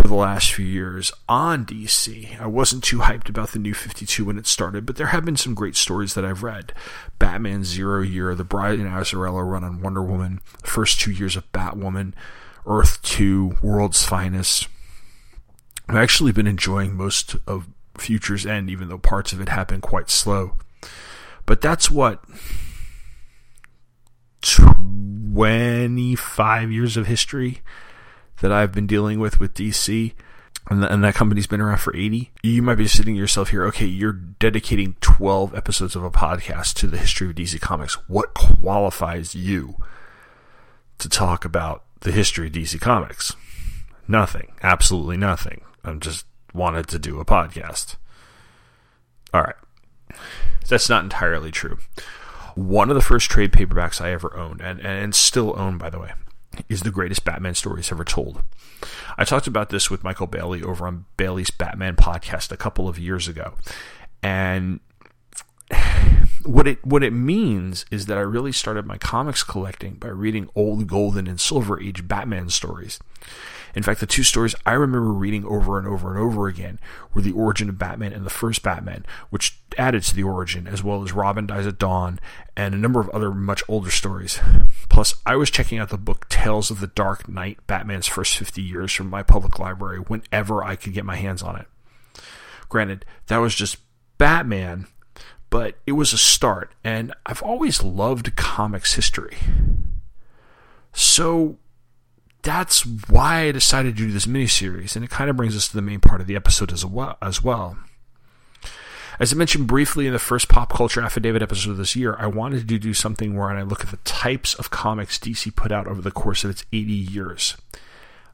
for 0.00 0.08
the 0.08 0.14
last 0.14 0.54
few 0.54 0.64
years 0.64 1.12
on 1.28 1.66
DC. 1.66 2.40
I 2.40 2.46
wasn't 2.46 2.82
too 2.82 3.00
hyped 3.00 3.28
about 3.28 3.50
the 3.50 3.58
new 3.58 3.74
52 3.74 4.24
when 4.24 4.38
it 4.38 4.46
started, 4.46 4.86
but 4.86 4.96
there 4.96 5.08
have 5.08 5.26
been 5.26 5.36
some 5.36 5.52
great 5.52 5.76
stories 5.76 6.14
that 6.14 6.24
I've 6.24 6.42
read. 6.42 6.72
Batman 7.18 7.64
Zero 7.64 8.00
Year, 8.00 8.34
the 8.34 8.42
Brian 8.42 8.86
Azzarello 8.86 9.46
run 9.46 9.62
on 9.62 9.82
Wonder 9.82 10.02
Woman, 10.02 10.40
the 10.62 10.68
first 10.68 11.00
two 11.00 11.10
years 11.10 11.36
of 11.36 11.52
Batwoman, 11.52 12.14
Earth 12.66 13.02
2, 13.02 13.58
World's 13.62 14.02
Finest. 14.02 14.68
I've 15.86 15.96
actually 15.96 16.32
been 16.32 16.46
enjoying 16.46 16.96
most 16.96 17.36
of 17.46 17.68
Future's 17.98 18.46
End, 18.46 18.70
even 18.70 18.88
though 18.88 18.96
parts 18.96 19.34
of 19.34 19.40
it 19.40 19.50
have 19.50 19.68
been 19.68 19.82
quite 19.82 20.08
slow. 20.08 20.52
But 21.44 21.60
that's 21.60 21.90
what 21.90 22.24
25 24.40 26.72
years 26.72 26.96
of 26.96 27.06
history 27.06 27.60
that 28.40 28.52
I've 28.52 28.72
been 28.72 28.86
dealing 28.86 29.20
with 29.20 29.40
with 29.40 29.54
DC, 29.54 30.12
and, 30.68 30.84
and 30.84 31.04
that 31.04 31.14
company's 31.14 31.46
been 31.46 31.60
around 31.60 31.78
for 31.78 31.94
80, 31.94 32.30
you 32.42 32.62
might 32.62 32.76
be 32.76 32.86
sitting 32.86 33.16
yourself 33.16 33.50
here, 33.50 33.64
okay, 33.66 33.86
you're 33.86 34.12
dedicating 34.12 34.96
12 35.00 35.54
episodes 35.54 35.96
of 35.96 36.04
a 36.04 36.10
podcast 36.10 36.74
to 36.74 36.86
the 36.86 36.98
history 36.98 37.28
of 37.28 37.36
DC 37.36 37.60
Comics. 37.60 37.94
What 38.08 38.34
qualifies 38.34 39.34
you 39.34 39.76
to 40.98 41.08
talk 41.08 41.44
about 41.44 41.84
the 42.00 42.12
history 42.12 42.46
of 42.46 42.52
DC 42.52 42.80
Comics? 42.80 43.34
Nothing. 44.06 44.52
Absolutely 44.62 45.16
nothing. 45.16 45.62
I 45.84 45.94
just 45.94 46.26
wanted 46.52 46.88
to 46.88 46.98
do 46.98 47.20
a 47.20 47.24
podcast. 47.24 47.96
All 49.32 49.42
right. 49.42 49.54
That's 50.68 50.88
not 50.88 51.04
entirely 51.04 51.50
true. 51.50 51.78
One 52.54 52.90
of 52.90 52.96
the 52.96 53.02
first 53.02 53.30
trade 53.30 53.52
paperbacks 53.52 54.00
I 54.00 54.12
ever 54.12 54.36
owned, 54.36 54.60
and, 54.60 54.80
and 54.80 55.14
still 55.14 55.58
own, 55.58 55.78
by 55.78 55.90
the 55.90 55.98
way, 55.98 56.12
is 56.68 56.82
the 56.82 56.90
greatest 56.90 57.24
Batman 57.24 57.54
stories 57.54 57.90
ever 57.90 58.04
told. 58.04 58.42
I 59.18 59.24
talked 59.24 59.46
about 59.46 59.70
this 59.70 59.90
with 59.90 60.04
Michael 60.04 60.26
Bailey 60.26 60.62
over 60.62 60.86
on 60.86 61.06
Bailey's 61.16 61.50
Batman 61.50 61.96
podcast 61.96 62.52
a 62.52 62.56
couple 62.56 62.88
of 62.88 62.98
years 62.98 63.28
ago. 63.28 63.54
And 64.22 64.80
what 66.44 66.66
it 66.66 66.84
what 66.84 67.02
it 67.02 67.12
means 67.12 67.84
is 67.90 68.06
that 68.06 68.18
I 68.18 68.22
really 68.22 68.52
started 68.52 68.86
my 68.86 68.98
comics 68.98 69.42
collecting 69.42 69.94
by 69.94 70.08
reading 70.08 70.48
old 70.54 70.86
golden 70.86 71.26
and 71.26 71.40
silver 71.40 71.80
age 71.80 72.08
Batman 72.08 72.48
stories. 72.48 72.98
In 73.74 73.82
fact, 73.82 74.00
the 74.00 74.06
two 74.06 74.22
stories 74.22 74.54
I 74.66 74.72
remember 74.72 75.12
reading 75.12 75.44
over 75.44 75.78
and 75.78 75.86
over 75.86 76.10
and 76.10 76.18
over 76.18 76.48
again 76.48 76.78
were 77.14 77.22
the 77.22 77.32
origin 77.32 77.68
of 77.68 77.78
Batman 77.78 78.12
and 78.12 78.24
the 78.24 78.30
first 78.30 78.62
Batman, 78.62 79.04
which 79.30 79.58
added 79.78 80.02
to 80.04 80.14
the 80.14 80.22
origin, 80.22 80.66
as 80.66 80.82
well 80.82 81.02
as 81.02 81.12
Robin 81.12 81.46
Dies 81.46 81.66
at 81.66 81.78
Dawn 81.78 82.18
and 82.56 82.74
a 82.74 82.78
number 82.78 83.00
of 83.00 83.08
other 83.10 83.30
much 83.30 83.62
older 83.68 83.90
stories. 83.90 84.40
Plus, 84.88 85.14
I 85.24 85.36
was 85.36 85.50
checking 85.50 85.78
out 85.78 85.90
the 85.90 85.98
book 85.98 86.28
Tales 86.28 86.70
of 86.70 86.80
the 86.80 86.88
Dark 86.88 87.28
Knight, 87.28 87.58
Batman's 87.66 88.06
First 88.06 88.36
50 88.36 88.60
Years 88.60 88.92
from 88.92 89.08
my 89.08 89.22
public 89.22 89.58
library 89.58 89.98
whenever 89.98 90.62
I 90.64 90.76
could 90.76 90.92
get 90.92 91.04
my 91.04 91.16
hands 91.16 91.42
on 91.42 91.56
it. 91.56 91.66
Granted, 92.68 93.04
that 93.26 93.38
was 93.38 93.54
just 93.54 93.78
Batman, 94.18 94.86
but 95.48 95.76
it 95.86 95.92
was 95.92 96.12
a 96.12 96.18
start, 96.18 96.72
and 96.84 97.12
I've 97.26 97.42
always 97.42 97.82
loved 97.82 98.36
comics 98.36 98.94
history. 98.94 99.36
So 100.92 101.58
that's 102.42 102.86
why 103.08 103.42
I 103.42 103.52
decided 103.52 103.96
to 103.96 104.06
do 104.06 104.12
this 104.12 104.26
miniseries, 104.26 104.96
and 104.96 105.04
it 105.04 105.10
kind 105.10 105.30
of 105.30 105.36
brings 105.36 105.56
us 105.56 105.68
to 105.68 105.74
the 105.74 105.82
main 105.82 106.00
part 106.00 106.20
of 106.20 106.26
the 106.26 106.36
episode 106.36 106.72
as 106.72 106.84
well. 106.84 107.16
As 107.20 107.42
well. 107.42 107.78
As 109.18 109.34
I 109.34 109.36
mentioned 109.36 109.66
briefly 109.66 110.06
in 110.06 110.14
the 110.14 110.18
first 110.18 110.48
Pop 110.48 110.72
Culture 110.72 111.02
Affidavit 111.02 111.42
episode 111.42 111.72
of 111.72 111.76
this 111.76 111.94
year, 111.94 112.16
I 112.18 112.26
wanted 112.26 112.66
to 112.66 112.78
do 112.78 112.94
something 112.94 113.36
where 113.36 113.50
I 113.50 113.60
look 113.60 113.84
at 113.84 113.90
the 113.90 113.98
types 113.98 114.54
of 114.54 114.70
comics 114.70 115.18
DC 115.18 115.54
put 115.54 115.70
out 115.70 115.86
over 115.86 116.00
the 116.00 116.10
course 116.10 116.42
of 116.42 116.50
its 116.50 116.64
80 116.72 116.92
years. 116.92 117.56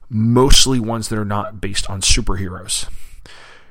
Mostly 0.08 0.78
ones 0.78 1.08
that 1.08 1.18
are 1.18 1.24
not 1.24 1.60
based 1.60 1.90
on 1.90 2.02
superheroes. 2.02 2.88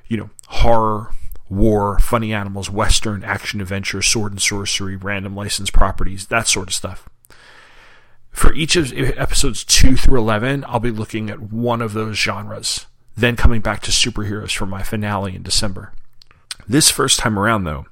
You 0.08 0.18
know, 0.18 0.30
horror, 0.48 1.12
war, 1.48 1.98
funny 2.00 2.34
animals, 2.34 2.70
western, 2.70 3.24
action 3.24 3.62
adventure, 3.62 4.02
sword 4.02 4.34
and 4.34 4.42
sorcery, 4.42 4.98
random 4.98 5.38
licensed 5.38 5.72
properties, 5.72 6.28
that 6.28 6.50
sort 6.50 6.68
of 6.68 6.74
stuff. 6.74 7.08
For 8.36 8.54
each 8.54 8.76
of 8.76 8.92
episodes 8.94 9.64
2 9.64 9.96
through 9.96 10.20
11, 10.20 10.66
I'll 10.68 10.82
be 10.82 10.92
looking 10.92 11.30
at 11.30 11.40
one 11.40 11.82
of 11.82 11.94
those 11.94 12.18
genres, 12.18 12.86
then 13.16 13.38
coming 13.38 13.62
back 13.62 13.82
to 13.84 13.92
superheroes 13.92 14.54
for 14.54 14.66
my 14.66 14.84
finale 14.84 15.34
in 15.34 15.42
December. 15.42 15.94
This 16.68 16.92
first 16.92 17.18
time 17.18 17.40
around, 17.40 17.64
though, 17.64 17.86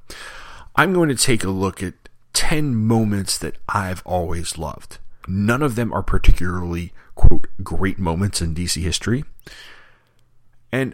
I'm 0.75 0.91
going 0.91 1.07
to 1.07 1.15
take 1.15 1.45
a 1.45 1.49
look 1.49 1.81
at 1.81 1.93
10 2.33 2.75
moments 2.75 3.37
that 3.37 3.55
I've 3.69 4.05
always 4.05 4.57
loved. 4.57 4.97
None 5.29 5.63
of 5.63 5.75
them 5.75 5.93
are 5.93 6.03
particularly, 6.03 6.91
quote, 7.15 7.47
great 7.63 7.97
moments 7.97 8.41
in 8.41 8.53
DC 8.53 8.81
history. 8.81 9.23
And 10.73 10.93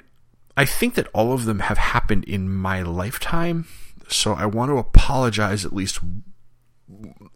I 0.55 0.65
think 0.65 0.93
that 0.93 1.07
all 1.11 1.33
of 1.33 1.45
them 1.45 1.61
have 1.61 1.79
happened 1.79 2.23
in 2.25 2.53
my 2.53 2.83
lifetime. 2.83 3.65
So 4.09 4.33
I 4.33 4.45
want 4.45 4.69
to 4.69 4.77
apologize 4.77 5.65
at 5.65 5.73
least 5.73 5.99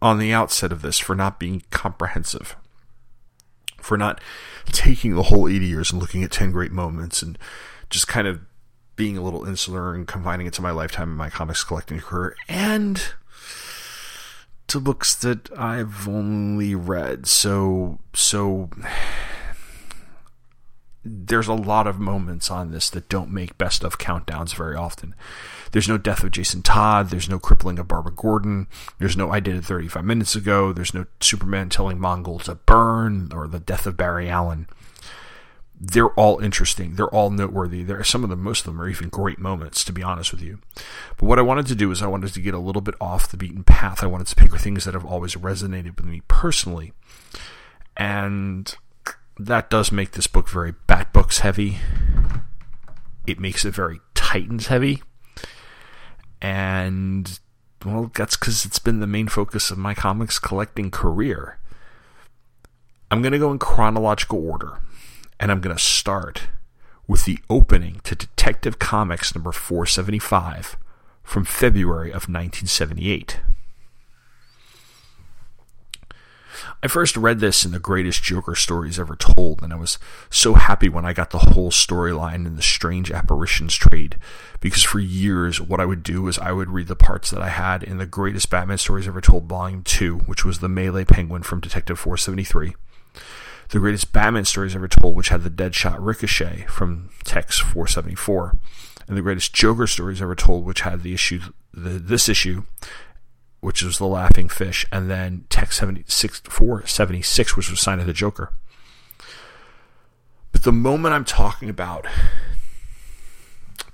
on 0.02 0.18
the 0.18 0.32
outset 0.32 0.72
of 0.72 0.82
this 0.82 0.98
for 0.98 1.14
not 1.14 1.38
being 1.38 1.62
comprehensive, 1.70 2.56
for 3.78 3.96
not 3.96 4.20
taking 4.66 5.14
the 5.14 5.24
whole 5.24 5.48
80 5.48 5.66
years 5.66 5.92
and 5.92 6.00
looking 6.00 6.24
at 6.24 6.32
10 6.32 6.52
great 6.52 6.72
moments 6.72 7.22
and 7.22 7.38
just 7.90 8.08
kind 8.08 8.26
of 8.26 8.40
being 8.96 9.16
a 9.18 9.22
little 9.22 9.44
insular 9.44 9.94
and 9.94 10.06
confining 10.06 10.46
it 10.46 10.52
to 10.54 10.62
my 10.62 10.70
lifetime 10.70 11.08
and 11.08 11.18
my 11.18 11.30
comics 11.30 11.64
collecting 11.64 11.98
career 11.98 12.36
and 12.48 13.14
to 14.66 14.80
books 14.80 15.14
that 15.14 15.50
I've 15.58 16.08
only 16.08 16.74
read. 16.74 17.26
So, 17.26 17.98
so 18.14 18.70
there's 21.04 21.48
a 21.48 21.54
lot 21.54 21.86
of 21.86 21.98
moments 21.98 22.50
on 22.50 22.70
this 22.70 22.88
that 22.90 23.08
don't 23.08 23.30
make 23.30 23.58
best 23.58 23.84
of 23.84 23.98
countdowns 23.98 24.54
very 24.54 24.74
often. 24.74 25.14
There's 25.74 25.88
no 25.88 25.98
death 25.98 26.22
of 26.22 26.30
Jason 26.30 26.62
Todd. 26.62 27.10
There's 27.10 27.28
no 27.28 27.40
crippling 27.40 27.80
of 27.80 27.88
Barbara 27.88 28.12
Gordon. 28.14 28.68
There's 29.00 29.16
no 29.16 29.32
I 29.32 29.40
did 29.40 29.56
it 29.56 29.64
35 29.64 30.04
minutes 30.04 30.36
ago. 30.36 30.72
There's 30.72 30.94
no 30.94 31.06
Superman 31.18 31.68
telling 31.68 31.98
Mongul 31.98 32.40
to 32.44 32.54
burn 32.54 33.32
or 33.34 33.48
the 33.48 33.58
death 33.58 33.84
of 33.84 33.96
Barry 33.96 34.30
Allen. 34.30 34.68
They're 35.74 36.10
all 36.10 36.38
interesting. 36.38 36.94
They're 36.94 37.12
all 37.12 37.30
noteworthy. 37.30 37.82
There 37.82 37.98
are 37.98 38.04
some 38.04 38.22
of 38.22 38.30
them, 38.30 38.40
most 38.40 38.60
of 38.60 38.66
them 38.66 38.80
are 38.80 38.88
even 38.88 39.08
great 39.08 39.40
moments, 39.40 39.82
to 39.82 39.92
be 39.92 40.00
honest 40.00 40.30
with 40.30 40.42
you. 40.42 40.60
But 41.16 41.26
what 41.26 41.40
I 41.40 41.42
wanted 41.42 41.66
to 41.66 41.74
do 41.74 41.90
is 41.90 42.04
I 42.04 42.06
wanted 42.06 42.32
to 42.34 42.40
get 42.40 42.54
a 42.54 42.58
little 42.60 42.80
bit 42.80 42.94
off 43.00 43.28
the 43.28 43.36
beaten 43.36 43.64
path. 43.64 44.04
I 44.04 44.06
wanted 44.06 44.28
to 44.28 44.36
pick 44.36 44.54
things 44.54 44.84
that 44.84 44.94
have 44.94 45.04
always 45.04 45.34
resonated 45.34 45.96
with 45.96 46.06
me 46.06 46.22
personally. 46.28 46.92
And 47.96 48.72
that 49.40 49.70
does 49.70 49.90
make 49.90 50.12
this 50.12 50.28
book 50.28 50.48
very 50.48 50.74
Bat 50.86 51.12
Books 51.12 51.40
heavy. 51.40 51.78
It 53.26 53.40
makes 53.40 53.64
it 53.64 53.74
very 53.74 53.98
Titans 54.14 54.68
heavy 54.68 55.02
and 56.44 57.40
well, 57.86 58.10
that's 58.14 58.36
because 58.36 58.66
it's 58.66 58.78
been 58.78 59.00
the 59.00 59.06
main 59.06 59.28
focus 59.28 59.70
of 59.70 59.78
my 59.78 59.94
comics 59.94 60.38
collecting 60.38 60.90
career. 60.90 61.58
I'm 63.10 63.22
going 63.22 63.32
to 63.32 63.38
go 63.38 63.50
in 63.50 63.58
chronological 63.58 64.46
order, 64.46 64.80
and 65.40 65.50
I'm 65.50 65.62
going 65.62 65.74
to 65.74 65.82
start 65.82 66.48
with 67.08 67.24
the 67.24 67.38
opening 67.48 68.02
to 68.04 68.14
Detective 68.14 68.78
Comics 68.78 69.34
number 69.34 69.52
475 69.52 70.76
from 71.22 71.46
February 71.46 72.08
of 72.10 72.28
1978. 72.28 73.40
I 76.82 76.88
first 76.88 77.16
read 77.16 77.40
this 77.40 77.64
in 77.64 77.72
the 77.72 77.78
greatest 77.78 78.22
Joker 78.22 78.54
stories 78.54 78.98
ever 78.98 79.16
told, 79.16 79.62
and 79.62 79.72
I 79.72 79.76
was 79.76 79.98
so 80.30 80.54
happy 80.54 80.88
when 80.88 81.04
I 81.04 81.12
got 81.12 81.30
the 81.30 81.38
whole 81.38 81.70
storyline 81.70 82.46
in 82.46 82.56
the 82.56 82.62
Strange 82.62 83.10
Apparitions 83.10 83.74
trade, 83.74 84.18
because 84.60 84.82
for 84.82 84.98
years 84.98 85.60
what 85.60 85.80
I 85.80 85.84
would 85.84 86.02
do 86.02 86.28
is 86.28 86.38
I 86.38 86.52
would 86.52 86.70
read 86.70 86.88
the 86.88 86.96
parts 86.96 87.30
that 87.30 87.42
I 87.42 87.48
had 87.48 87.82
in 87.82 87.98
the 87.98 88.06
greatest 88.06 88.50
Batman 88.50 88.78
stories 88.78 89.08
ever 89.08 89.20
told, 89.20 89.44
Volume 89.44 89.82
2, 89.82 90.18
which 90.20 90.44
was 90.44 90.58
the 90.58 90.68
Malay 90.68 91.04
Penguin 91.04 91.42
from 91.42 91.60
Detective 91.60 91.98
473, 91.98 92.74
the 93.70 93.78
greatest 93.78 94.12
Batman 94.12 94.44
stories 94.44 94.74
ever 94.74 94.88
told, 94.88 95.16
which 95.16 95.28
had 95.28 95.42
the 95.42 95.50
Deadshot 95.50 95.96
Ricochet 95.98 96.66
from 96.68 97.10
Tex 97.24 97.58
474, 97.58 98.58
and 99.08 99.16
the 99.16 99.22
greatest 99.22 99.54
Joker 99.54 99.86
stories 99.86 100.22
ever 100.22 100.34
told, 100.34 100.64
which 100.64 100.80
had 100.80 101.02
the 101.02 101.14
issue, 101.14 101.40
the, 101.72 101.90
this 101.90 102.28
issue, 102.28 102.64
which 103.64 103.82
was 103.82 103.96
the 103.96 104.06
Laughing 104.06 104.46
Fish, 104.46 104.84
and 104.92 105.10
then 105.10 105.46
Tech 105.48 105.72
76, 105.72 106.40
476, 106.40 107.56
which 107.56 107.70
was 107.70 107.80
signed 107.80 107.98
to 107.98 108.06
the 108.06 108.12
Joker. 108.12 108.52
But 110.52 110.64
the 110.64 110.70
moment 110.70 111.14
I'm 111.14 111.24
talking 111.24 111.70
about, 111.70 112.06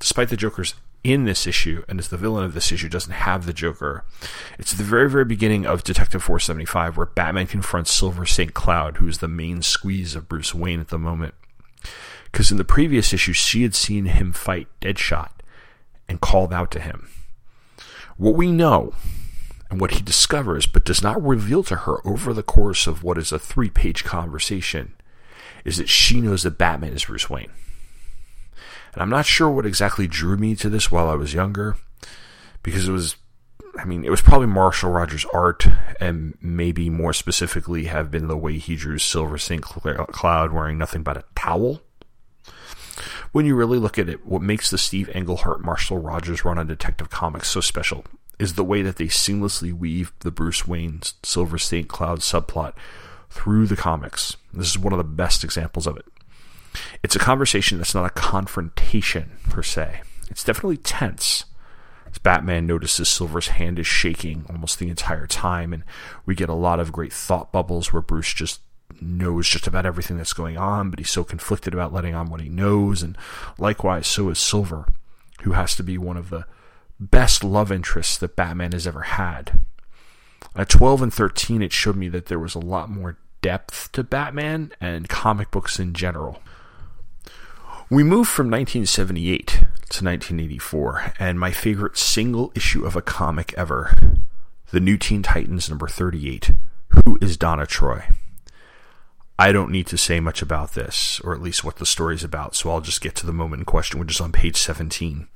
despite 0.01 0.29
the 0.29 0.37
Joker's 0.37 0.75
in 1.05 1.25
this 1.25 1.47
issue, 1.47 1.85
and 1.89 2.01
as 2.01 2.09
the 2.09 2.17
villain 2.17 2.43
of 2.43 2.53
this 2.53 2.73
issue 2.73 2.89
doesn't 2.89 3.13
have 3.13 3.47
the 3.47 3.53
Joker, 3.53 4.05
it's 4.59 4.73
the 4.73 4.83
very, 4.83 5.09
very 5.09 5.25
beginning 5.25 5.67
of 5.67 5.85
Detective 5.85 6.25
475, 6.25 6.97
where 6.97 7.07
Batman 7.07 7.47
confronts 7.47 7.93
Silver 7.93 8.27
St. 8.27 8.53
Cloud, 8.53 8.97
who 8.97 9.07
is 9.07 9.19
the 9.19 9.29
main 9.29 9.63
squeeze 9.63 10.17
of 10.17 10.29
Bruce 10.29 10.53
Wayne 10.53 10.81
at 10.81 10.89
the 10.89 10.99
moment. 10.99 11.35
Because 12.25 12.51
in 12.51 12.57
the 12.57 12.65
previous 12.65 13.13
issue, 13.13 13.35
she 13.35 13.63
had 13.63 13.77
seen 13.77 14.07
him 14.07 14.33
fight 14.33 14.67
Deadshot 14.81 15.31
and 16.09 16.21
called 16.21 16.53
out 16.53 16.73
to 16.73 16.81
him. 16.81 17.09
What 18.17 18.35
we 18.35 18.51
know 18.51 18.95
and 19.71 19.81
what 19.81 19.93
he 19.93 20.03
discovers, 20.03 20.67
but 20.67 20.85
does 20.85 21.03
not 21.03 21.23
reveal 21.25 21.63
to 21.65 21.77
her 21.77 22.07
over 22.07 22.35
the 22.35 22.43
course 22.43 22.87
of 22.87 23.05
what 23.05 23.17
is 23.17 23.31
a 23.31 23.39
three 23.39 23.71
page 23.71 24.05
conversation, 24.05 24.95
is 25.65 25.77
that 25.77 25.89
she 25.89 26.21
knows 26.21 26.43
that 26.43 26.59
Batman 26.59 26.93
is 26.93 27.05
Bruce 27.05 27.31
Wayne. 27.31 27.53
And 28.93 29.03
I'm 29.03 29.11
not 29.11 29.27
sure 29.27 29.49
what 29.49 29.67
exactly 29.67 30.09
drew 30.09 30.37
me 30.37 30.57
to 30.57 30.69
this 30.69 30.91
while 30.91 31.09
I 31.09 31.15
was 31.15 31.33
younger, 31.33 31.77
because 32.65 32.89
it 32.89 32.93
was, 32.93 33.17
I 33.79 33.85
mean, 33.85 34.05
it 34.05 34.11
was 34.11 34.21
probably 34.21 34.49
Marshall 34.49 34.91
Rogers' 34.91 35.27
art, 35.33 35.67
and 36.01 36.37
maybe 36.41 36.91
more 36.91 37.13
specifically 37.13 37.85
have 37.85 38.11
been 38.11 38.27
the 38.27 38.37
way 38.37 38.59
he 38.59 38.75
drew 38.75 38.99
Silver 38.99 39.39
St. 39.39 39.63
Cloud 39.63 40.53
wearing 40.53 40.79
nothing 40.79 41.05
but 41.05 41.17
a 41.17 41.25
towel. 41.37 41.81
When 43.31 43.47
you 43.47 43.55
really 43.55 43.79
look 43.79 43.97
at 43.97 44.09
it, 44.09 44.27
what 44.27 44.43
makes 44.43 44.71
the 44.71 44.77
Steve 44.77 45.09
Englehart 45.15 45.65
Marshall 45.65 45.99
Rogers 45.99 46.45
run 46.45 46.59
on 46.59 46.67
Detective 46.67 47.11
Comics 47.11 47.49
so 47.49 47.61
special 47.61 48.05
is 48.41 48.55
the 48.55 48.65
way 48.65 48.81
that 48.81 48.97
they 48.97 49.05
seamlessly 49.05 49.71
weave 49.71 50.13
the 50.21 50.31
Bruce 50.31 50.67
Wayne 50.67 51.03
Silver 51.23 51.59
St. 51.59 51.87
Cloud 51.87 52.21
subplot 52.21 52.73
through 53.29 53.67
the 53.67 53.77
comics. 53.77 54.37
This 54.53 54.71
is 54.71 54.79
one 54.79 54.95
of 54.95 54.97
the 54.97 55.05
best 55.05 55.45
examples 55.45 55.87
of 55.87 55.99
it. 55.99 56.07
It's 57.03 57.15
a 57.15 57.21
conversation 57.21 57.77
that's 57.77 57.95
not 57.95 58.07
a 58.07 58.11
confrontation 58.11 59.33
per 59.51 59.63
se. 59.63 60.01
It's 60.31 60.43
definitely 60.43 60.79
tense. 60.79 61.45
As 62.11 62.17
Batman 62.17 62.67
notices 62.67 63.11
Silver's 63.11 63.49
hand 63.49 63.79
is 63.79 63.87
shaking 63.87 64.47
almost 64.49 64.79
the 64.79 64.89
entire 64.89 65.27
time, 65.27 65.75
and 65.75 65.85
we 66.25 66.35
get 66.35 66.49
a 66.49 66.55
lot 66.55 66.81
of 66.81 66.93
great 66.93 67.13
thought 67.13 67.53
bubbles 67.53 67.93
where 67.93 68.01
Bruce 68.01 68.33
just 68.33 68.63
knows 69.03 69.49
just 69.49 69.67
about 69.67 69.85
everything 69.85 70.17
that's 70.17 70.33
going 70.33 70.57
on, 70.57 70.89
but 70.89 70.99
he's 70.99 71.11
so 71.11 71.25
conflicted 71.25 71.75
about 71.75 71.93
letting 71.93 72.15
on 72.15 72.31
what 72.31 72.41
he 72.41 72.49
knows, 72.49 73.03
and 73.03 73.19
likewise, 73.59 74.07
so 74.07 74.31
is 74.31 74.39
Silver, 74.39 74.87
who 75.43 75.53
has 75.53 75.77
to 75.77 75.83
be 75.83 75.99
one 75.99 76.17
of 76.17 76.31
the 76.31 76.47
best 77.01 77.43
love 77.43 77.73
interests 77.73 78.19
that 78.19 78.37
Batman 78.37 78.73
has 78.73 78.87
ever 78.87 79.03
had. 79.03 79.63
At 80.55 80.69
12 80.69 81.03
and 81.03 81.15
13, 81.15 81.63
it 81.63 81.73
showed 81.73 81.97
me 81.97 82.09
that 82.11 82.27
there 82.27 82.39
was 82.39 82.55
a 82.55 82.61
lot 82.61 82.91
more 82.91 83.19
depth 83.41 83.91
to 83.93 84.05
Batman 84.05 84.73
and 84.81 85.09
comic 85.09 85.51
books 85.51 85.79
in 85.79 85.95
general. 85.95 86.43
We 87.89 88.05
move 88.05 88.29
from 88.29 88.47
1978 88.47 89.47
to 89.47 90.05
1984, 90.05 91.15
and 91.19 91.41
my 91.41 91.51
favorite 91.51 91.97
single 91.97 92.53
issue 92.55 92.85
of 92.85 92.95
a 92.95 93.03
comic 93.03 93.53
ever 93.57 93.95
The 94.71 94.79
New 94.79 94.97
Teen 94.97 95.23
Titans 95.23 95.69
number 95.69 95.89
38 95.89 96.53
Who 97.05 97.19
is 97.21 97.37
Donna 97.37 97.67
Troy? 97.67 98.05
I 99.39 99.53
don't 99.53 99.73
need 99.73 99.87
to 99.87 99.97
say 99.97 100.21
much 100.21 100.43
about 100.43 100.75
this, 100.75 101.19
or 101.25 101.35
at 101.35 101.41
least 101.41 101.65
what 101.65 101.77
the 101.77 101.87
story 101.87 102.15
is 102.15 102.23
about, 102.23 102.55
so 102.55 102.71
I'll 102.71 102.83
just 102.83 103.01
get 103.01 103.15
to 103.17 103.27
the 103.27 103.33
moment 103.33 103.61
in 103.61 103.65
question, 103.65 103.99
which 103.99 104.13
is 104.13 104.21
on 104.21 104.33
page 104.33 104.57
17. 104.57 105.27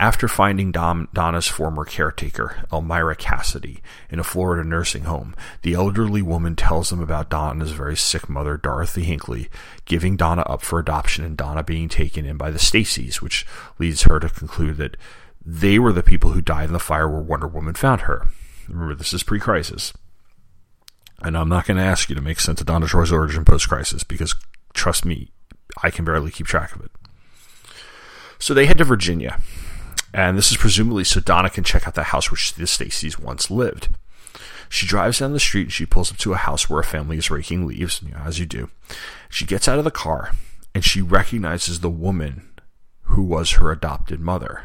After 0.00 0.28
finding 0.28 0.72
Dom, 0.72 1.08
Donna's 1.12 1.46
former 1.46 1.84
caretaker, 1.84 2.64
Elmira 2.72 3.14
Cassidy, 3.14 3.82
in 4.08 4.18
a 4.18 4.24
Florida 4.24 4.66
nursing 4.66 5.02
home, 5.02 5.36
the 5.60 5.74
elderly 5.74 6.22
woman 6.22 6.56
tells 6.56 6.88
them 6.88 7.02
about 7.02 7.28
Donna's 7.28 7.72
very 7.72 7.98
sick 7.98 8.26
mother, 8.26 8.56
Dorothy 8.56 9.02
Hinckley, 9.02 9.50
giving 9.84 10.16
Donna 10.16 10.40
up 10.46 10.62
for 10.62 10.78
adoption 10.78 11.22
and 11.22 11.36
Donna 11.36 11.62
being 11.62 11.90
taken 11.90 12.24
in 12.24 12.38
by 12.38 12.50
the 12.50 12.58
Stacys, 12.58 13.20
which 13.20 13.44
leads 13.78 14.04
her 14.04 14.18
to 14.20 14.30
conclude 14.30 14.78
that 14.78 14.96
they 15.44 15.78
were 15.78 15.92
the 15.92 16.02
people 16.02 16.30
who 16.30 16.40
died 16.40 16.68
in 16.68 16.72
the 16.72 16.78
fire 16.78 17.06
where 17.06 17.20
Wonder 17.20 17.46
Woman 17.46 17.74
found 17.74 18.00
her. 18.02 18.26
Remember, 18.70 18.94
this 18.94 19.12
is 19.12 19.22
pre 19.22 19.38
crisis. 19.38 19.92
And 21.20 21.36
I'm 21.36 21.50
not 21.50 21.66
going 21.66 21.76
to 21.76 21.82
ask 21.82 22.08
you 22.08 22.14
to 22.14 22.22
make 22.22 22.40
sense 22.40 22.62
of 22.62 22.66
Donna 22.66 22.86
Troy's 22.86 23.12
origin 23.12 23.44
post 23.44 23.68
crisis 23.68 24.02
because, 24.02 24.34
trust 24.72 25.04
me, 25.04 25.30
I 25.82 25.90
can 25.90 26.06
barely 26.06 26.30
keep 26.30 26.46
track 26.46 26.74
of 26.74 26.80
it. 26.80 26.90
So 28.38 28.54
they 28.54 28.64
head 28.64 28.78
to 28.78 28.84
Virginia, 28.84 29.38
and 30.12 30.36
this 30.36 30.50
is 30.50 30.56
presumably 30.56 31.04
so 31.04 31.20
Donna 31.20 31.50
can 31.50 31.64
check 31.64 31.86
out 31.86 31.94
the 31.94 32.04
house 32.04 32.30
which 32.30 32.54
the 32.54 32.64
Stacys 32.64 33.18
once 33.18 33.50
lived. 33.50 33.88
She 34.68 34.86
drives 34.86 35.18
down 35.18 35.32
the 35.32 35.40
street 35.40 35.62
and 35.62 35.72
she 35.72 35.86
pulls 35.86 36.12
up 36.12 36.18
to 36.18 36.32
a 36.32 36.36
house 36.36 36.70
where 36.70 36.80
a 36.80 36.84
family 36.84 37.18
is 37.18 37.30
raking 37.30 37.66
leaves, 37.66 38.00
you 38.02 38.12
know, 38.12 38.20
as 38.24 38.38
you 38.38 38.46
do. 38.46 38.70
She 39.28 39.44
gets 39.44 39.66
out 39.66 39.78
of 39.78 39.84
the 39.84 39.90
car 39.90 40.32
and 40.74 40.84
she 40.84 41.02
recognizes 41.02 41.80
the 41.80 41.90
woman 41.90 42.50
who 43.02 43.22
was 43.22 43.52
her 43.52 43.72
adopted 43.72 44.20
mother. 44.20 44.62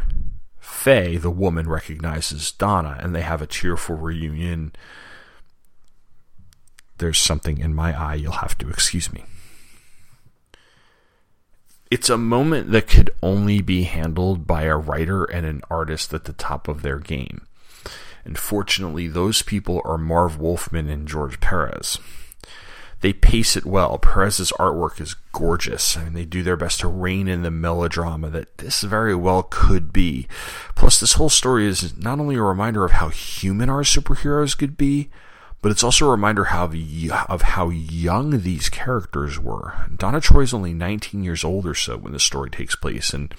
Faye, 0.60 1.18
the 1.18 1.32
woman, 1.32 1.68
recognizes 1.68 2.52
Donna 2.52 3.00
and 3.02 3.16
they 3.16 3.22
have 3.22 3.42
a 3.42 3.48
tearful 3.48 3.96
reunion 3.96 4.74
there's 6.98 7.18
something 7.18 7.58
in 7.58 7.74
my 7.74 8.00
eye, 8.00 8.16
you'll 8.16 8.32
have 8.34 8.58
to 8.60 8.70
excuse 8.70 9.12
me. 9.12 9.26
It's 11.92 12.10
a 12.10 12.18
moment 12.18 12.72
that 12.72 12.88
could 12.88 13.12
only 13.22 13.62
be 13.62 13.84
handled 13.84 14.48
by 14.48 14.64
a 14.64 14.78
writer 14.78 15.24
and 15.24 15.46
an 15.46 15.62
artist 15.70 16.14
at 16.14 16.24
the 16.24 16.34
top 16.34 16.68
of 16.68 16.82
their 16.82 17.00
game. 17.00 17.46
And 18.24 18.38
fortunately, 18.38 19.08
those 19.08 19.44
people 19.44 19.82
are 19.86 19.98
Marv 19.98 20.40
Wolfman 20.40 20.90
and 20.90 21.08
George 21.08 21.40
Perez. 21.40 22.00
They 23.02 23.14
pace 23.14 23.56
it 23.56 23.68
well. 23.68 24.00
Perez's 24.00 24.52
artwork 24.54 25.00
is 25.00 25.16
gorgeous. 25.32 25.96
I 25.96 26.06
mean, 26.06 26.14
they 26.14 26.26
do 26.26 26.42
their 26.42 26.58
best 26.58 26.80
to 26.80 26.88
rein 26.88 27.28
in 27.28 27.44
the 27.44 27.52
melodrama 27.52 28.32
that 28.32 28.58
this 28.58 28.82
very 28.82 29.14
well 29.14 29.44
could 29.44 29.94
be. 29.94 30.28
Plus, 30.74 31.00
this 31.00 31.14
whole 31.14 31.30
story 31.30 31.68
is 31.68 31.96
not 31.98 32.20
only 32.20 32.36
a 32.36 32.42
reminder 32.42 32.84
of 32.84 32.94
how 32.94 33.10
human 33.10 33.70
our 33.70 33.84
superheroes 33.84 34.58
could 34.58 34.76
be, 34.76 35.12
but 35.66 35.72
it's 35.72 35.84
also 35.84 36.06
a 36.06 36.12
reminder 36.12 36.44
how 36.44 36.72
of 37.28 37.42
how 37.42 37.70
young 37.70 38.42
these 38.42 38.70
characters 38.70 39.40
were. 39.40 39.74
Donna 39.98 40.22
Troy's 40.22 40.54
only 40.54 40.76
19 40.76 41.24
years 41.24 41.44
old 41.44 41.66
or 41.66 41.74
so 41.74 41.98
when 41.98 42.14
the 42.14 42.20
story 42.20 42.52
takes 42.52 42.76
place, 42.76 43.16
and 43.16 43.34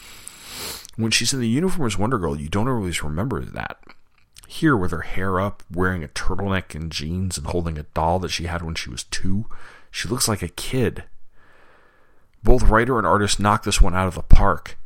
when 0.97 1.13
she's 1.13 1.33
in 1.33 1.39
the 1.39 1.47
uniform 1.47 1.87
as 1.87 1.97
Wonder 1.97 2.19
Girl, 2.19 2.35
you 2.35 2.49
don't 2.49 2.67
always 2.67 3.05
remember 3.05 3.45
that. 3.45 3.79
Here, 4.49 4.77
with 4.77 4.91
her 4.91 5.03
hair 5.03 5.39
up, 5.39 5.63
wearing 5.73 6.03
a 6.03 6.09
turtleneck 6.09 6.75
and 6.75 6.91
jeans, 6.91 7.39
and 7.39 7.47
holding 7.47 7.79
a 7.79 7.85
doll 7.95 8.19
that 8.19 8.31
she 8.31 8.47
had 8.47 8.61
when 8.61 8.75
she 8.75 8.91
was 8.91 9.05
two, 9.05 9.47
she 9.93 10.09
looks 10.09 10.27
like 10.27 10.43
a 10.43 10.49
kid. 10.49 11.05
Both 12.43 12.65
writer 12.65 12.99
and 12.99 13.07
artist 13.07 13.39
knocked 13.39 13.67
this 13.67 13.81
one 13.81 13.95
out 13.95 14.09
of 14.09 14.17
the 14.17 14.23
park. 14.23 14.77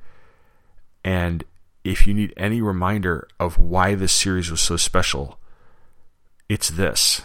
And 1.02 1.44
if 1.84 2.06
you 2.06 2.12
need 2.12 2.34
any 2.36 2.60
reminder 2.60 3.26
of 3.38 3.56
why 3.56 3.94
this 3.94 4.12
series 4.12 4.50
was 4.50 4.60
so 4.60 4.76
special, 4.76 5.38
it's 6.50 6.68
this. 6.68 7.22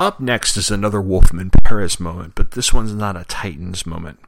Up 0.00 0.18
next 0.18 0.56
is 0.56 0.70
another 0.70 1.00
Wolfman 1.00 1.50
Perez 1.62 2.00
moment, 2.00 2.34
but 2.34 2.52
this 2.52 2.72
one's 2.72 2.94
not 2.94 3.16
a 3.16 3.24
Titans 3.24 3.86
moment. 3.86 4.18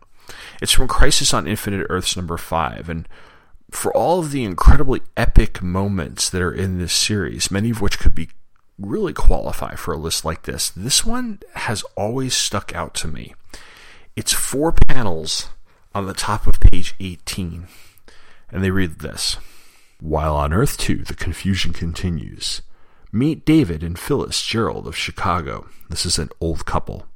It's 0.62 0.72
from 0.72 0.86
Crisis 0.86 1.34
on 1.34 1.48
Infinite 1.48 1.86
Earths 1.90 2.16
number 2.16 2.36
5, 2.36 2.88
and 2.88 3.08
for 3.70 3.94
all 3.96 4.20
of 4.20 4.30
the 4.30 4.44
incredibly 4.44 5.02
epic 5.16 5.62
moments 5.62 6.30
that 6.30 6.40
are 6.40 6.52
in 6.52 6.78
this 6.78 6.92
series, 6.92 7.50
many 7.50 7.70
of 7.70 7.80
which 7.80 7.98
could 7.98 8.14
be 8.14 8.28
really 8.78 9.12
qualify 9.12 9.74
for 9.74 9.92
a 9.92 9.98
list 9.98 10.24
like 10.24 10.44
this, 10.44 10.70
this 10.70 11.04
one 11.04 11.40
has 11.54 11.82
always 11.96 12.34
stuck 12.34 12.74
out 12.74 12.94
to 12.94 13.08
me. 13.08 13.34
It's 14.14 14.32
four 14.32 14.70
panels 14.72 15.50
on 15.94 16.06
the 16.06 16.14
top 16.14 16.46
of 16.46 16.60
page 16.60 16.94
18, 17.00 17.66
and 18.52 18.62
they 18.62 18.70
read 18.70 19.00
this. 19.00 19.36
While 20.00 20.36
on 20.36 20.52
Earth 20.52 20.78
2, 20.78 21.04
the 21.04 21.14
confusion 21.14 21.72
continues. 21.72 22.62
Meet 23.12 23.44
David 23.44 23.82
and 23.82 23.98
Phyllis 23.98 24.44
Gerald 24.44 24.86
of 24.86 24.96
Chicago. 24.96 25.68
This 25.88 26.04
is 26.04 26.18
an 26.18 26.30
old 26.40 26.66
couple. 26.66 27.06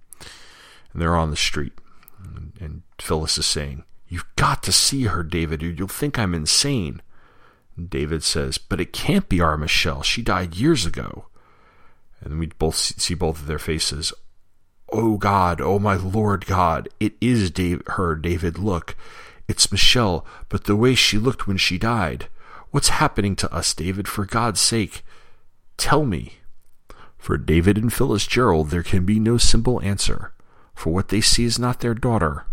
And 0.93 1.01
they're 1.01 1.17
on 1.17 1.31
the 1.31 1.37
street. 1.37 1.73
And 2.61 2.83
Phyllis 2.99 3.39
is 3.39 3.47
saying, 3.47 3.85
You've 4.09 4.37
got 4.37 4.63
to 4.65 4.73
see 4.73 5.05
her, 5.05 5.23
David, 5.23 5.63
or 5.63 5.71
you'll 5.71 5.89
think 5.89 6.19
I'm 6.19 6.35
insane. 6.35 7.01
And 7.77 7.89
David 7.89 8.23
says, 8.23 8.59
But 8.59 8.81
it 8.81 8.93
can't 8.93 9.29
be 9.29 9.41
our 9.41 9.57
Michelle. 9.57 10.03
She 10.03 10.23
died 10.23 10.57
years 10.57 10.85
ago. 10.85 11.27
And 12.21 12.39
we 12.39 12.47
both 12.47 12.75
see 12.77 13.15
both 13.15 13.41
of 13.41 13.47
their 13.47 13.59
faces. 13.59 14.13
Oh 14.93 15.17
God, 15.17 15.61
oh 15.61 15.79
my 15.79 15.95
Lord 15.95 16.47
God, 16.47 16.89
it 16.99 17.15
is 17.21 17.51
Dave, 17.51 17.83
her, 17.87 18.17
David. 18.17 18.59
Look, 18.59 18.97
it's 19.49 19.71
Michelle, 19.71 20.27
but 20.49 20.65
the 20.65 20.77
way 20.77 20.95
she 20.95 21.17
looked 21.17 21.47
when 21.47 21.57
she 21.57 21.79
died. 21.79 22.27
What's 22.71 22.89
happening 22.89 23.37
to 23.37 23.53
us, 23.53 23.73
David? 23.73 24.09
For 24.09 24.25
God's 24.25 24.61
sake, 24.61 25.05
Tell 25.81 26.05
me. 26.05 26.35
For 27.17 27.39
David 27.39 27.79
and 27.79 27.91
Phyllis 27.91 28.27
Gerald, 28.27 28.69
there 28.69 28.83
can 28.83 29.07
be 29.07 29.19
no 29.19 29.39
simple 29.39 29.81
answer, 29.81 30.35
for 30.75 30.93
what 30.93 31.09
they 31.09 31.23
see 31.23 31.45
is 31.45 31.59
not 31.59 31.81
their 31.81 31.95
daughter, 31.95 32.45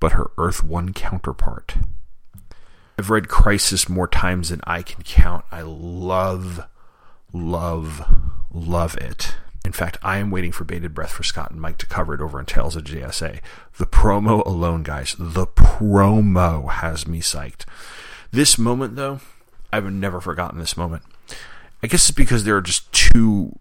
but 0.00 0.12
her 0.12 0.30
Earth 0.38 0.64
One 0.64 0.94
counterpart. 0.94 1.74
I've 2.98 3.10
read 3.10 3.28
Crisis 3.28 3.86
more 3.90 4.08
times 4.08 4.48
than 4.48 4.62
I 4.64 4.80
can 4.80 5.02
count. 5.02 5.44
I 5.52 5.60
love, 5.60 6.66
love, 7.34 8.02
love 8.50 8.96
it. 8.96 9.34
In 9.66 9.72
fact, 9.72 9.98
I 10.02 10.16
am 10.16 10.30
waiting 10.30 10.50
for 10.50 10.64
bated 10.64 10.94
breath 10.94 11.12
for 11.12 11.22
Scott 11.22 11.50
and 11.50 11.60
Mike 11.60 11.76
to 11.78 11.86
cover 11.86 12.14
it 12.14 12.22
over 12.22 12.40
in 12.40 12.46
Tales 12.46 12.76
of 12.76 12.84
JSA. 12.84 13.40
The 13.76 13.86
promo 13.86 14.44
alone, 14.46 14.84
guys, 14.84 15.16
the 15.18 15.46
promo 15.46 16.70
has 16.70 17.06
me 17.06 17.20
psyched. 17.20 17.66
This 18.30 18.56
moment, 18.56 18.96
though, 18.96 19.20
I've 19.70 19.92
never 19.92 20.18
forgotten 20.22 20.58
this 20.58 20.78
moment. 20.78 21.02
I 21.84 21.86
guess 21.86 22.08
it's 22.08 22.16
because 22.16 22.44
there 22.44 22.56
are 22.56 22.62
just 22.62 22.90
two. 22.92 23.58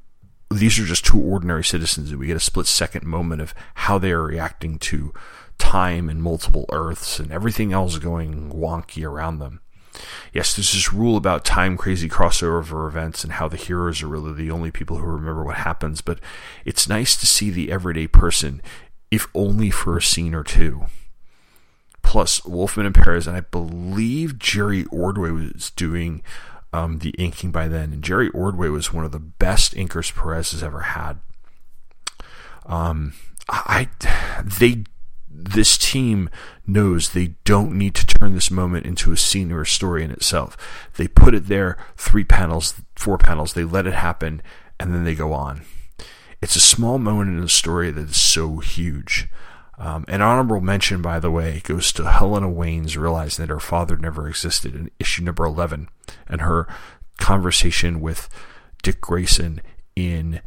These 0.50 0.80
are 0.80 0.86
just 0.86 1.06
two 1.06 1.20
ordinary 1.20 1.66
citizens, 1.66 2.10
and 2.10 2.18
we 2.18 2.28
get 2.28 2.38
a 2.38 2.40
split 2.40 2.68
second 2.68 3.04
moment 3.06 3.42
of 3.42 3.54
how 3.76 3.98
they 3.98 4.14
are 4.14 4.24
reacting 4.24 4.80
to 4.80 5.14
time 5.58 6.08
and 6.08 6.24
multiple 6.24 6.66
Earths 6.72 7.20
and 7.20 7.34
everything 7.34 7.74
else 7.74 7.98
going 7.98 8.50
wonky 8.50 9.06
around 9.06 9.40
them. 9.40 9.60
Yes, 10.32 10.56
there's 10.56 10.72
this 10.72 10.94
rule 10.94 11.18
about 11.18 11.44
time 11.44 11.76
crazy 11.76 12.08
crossover 12.08 12.88
events 12.88 13.26
and 13.26 13.34
how 13.34 13.50
the 13.50 13.58
heroes 13.58 14.02
are 14.02 14.08
really 14.08 14.32
the 14.32 14.52
only 14.52 14.72
people 14.72 15.00
who 15.00 15.06
remember 15.06 15.44
what 15.44 15.58
happens, 15.58 16.00
but 16.00 16.22
it's 16.64 16.88
nice 16.88 17.18
to 17.18 17.28
see 17.28 17.50
the 17.50 17.74
everyday 17.74 18.08
person, 18.08 18.62
if 19.12 19.28
only 19.36 19.70
for 19.70 19.98
a 19.98 20.02
scene 20.02 20.34
or 20.34 20.46
two. 20.46 20.86
Plus, 22.04 22.46
Wolfman 22.46 22.86
and 22.86 22.96
Perez, 22.96 23.28
and 23.28 23.36
I 23.36 23.42
believe 23.42 24.40
Jerry 24.40 24.86
Ordway 24.92 25.32
was 25.32 25.72
doing 25.72 26.22
um, 26.74 27.00
the 27.00 27.12
inking 27.12 27.52
by 27.52 27.68
then. 27.68 27.94
And 27.94 28.04
Jerry 28.04 28.30
Ordway 28.30 28.70
was 28.70 28.92
one 28.92 29.06
of 29.06 29.12
the 29.12 29.20
best 29.20 29.76
inkers 29.76 30.14
Perez 30.14 30.52
has 30.52 30.64
ever 30.64 30.82
had. 30.82 31.20
Um, 32.66 33.14
I 33.48 33.90
they 34.44 34.84
this 35.30 35.78
team 35.78 36.30
knows 36.66 37.10
they 37.10 37.36
don't 37.44 37.78
need 37.78 37.96
to 37.96 38.06
turn 38.06 38.34
this 38.34 38.52
moment 38.52 38.86
into 38.86 39.12
a 39.12 39.18
scene 39.18 39.52
or 39.52 39.62
a 39.62 39.68
story 39.68 40.04
in 40.04 40.12
itself. 40.12 40.56
They 40.96 41.08
put 41.08 41.34
it 41.34 41.48
there, 41.48 41.78
three 41.98 42.24
panels, 42.24 42.76
four 42.96 43.18
panels. 43.18 43.54
They 43.54 43.64
let 43.64 43.88
it 43.88 43.94
happen, 43.94 44.42
and 44.80 44.94
then 44.94 45.04
they 45.04 45.16
go 45.16 45.34
on. 45.34 45.64
It's 46.42 46.56
a 46.56 46.62
small 46.62 46.98
moment 46.98 47.30
in 47.30 47.42
the 47.42 47.50
story 47.50 47.92
that 47.92 48.10
is 48.10 48.22
so 48.22 48.58
huge. 48.58 49.28
Um, 49.78 50.06
an 50.08 50.22
honorable 50.22 50.62
mention, 50.62 51.02
by 51.02 51.20
the 51.20 51.32
way, 51.32 51.62
goes 51.64 51.92
to 51.94 52.10
Helena 52.10 52.48
Waynes 52.48 52.96
realizing 52.96 53.44
that 53.44 53.52
her 53.52 53.60
father 53.60 53.98
never 53.98 54.28
existed 54.28 54.76
in 54.76 54.92
issue 55.00 55.24
number 55.24 55.46
11 55.46 55.90
and 56.28 56.42
her 56.42 56.68
conversation 57.18 58.00
with 58.00 58.30
Dick 58.84 59.02
Grayson 59.02 59.62
in 59.96 60.42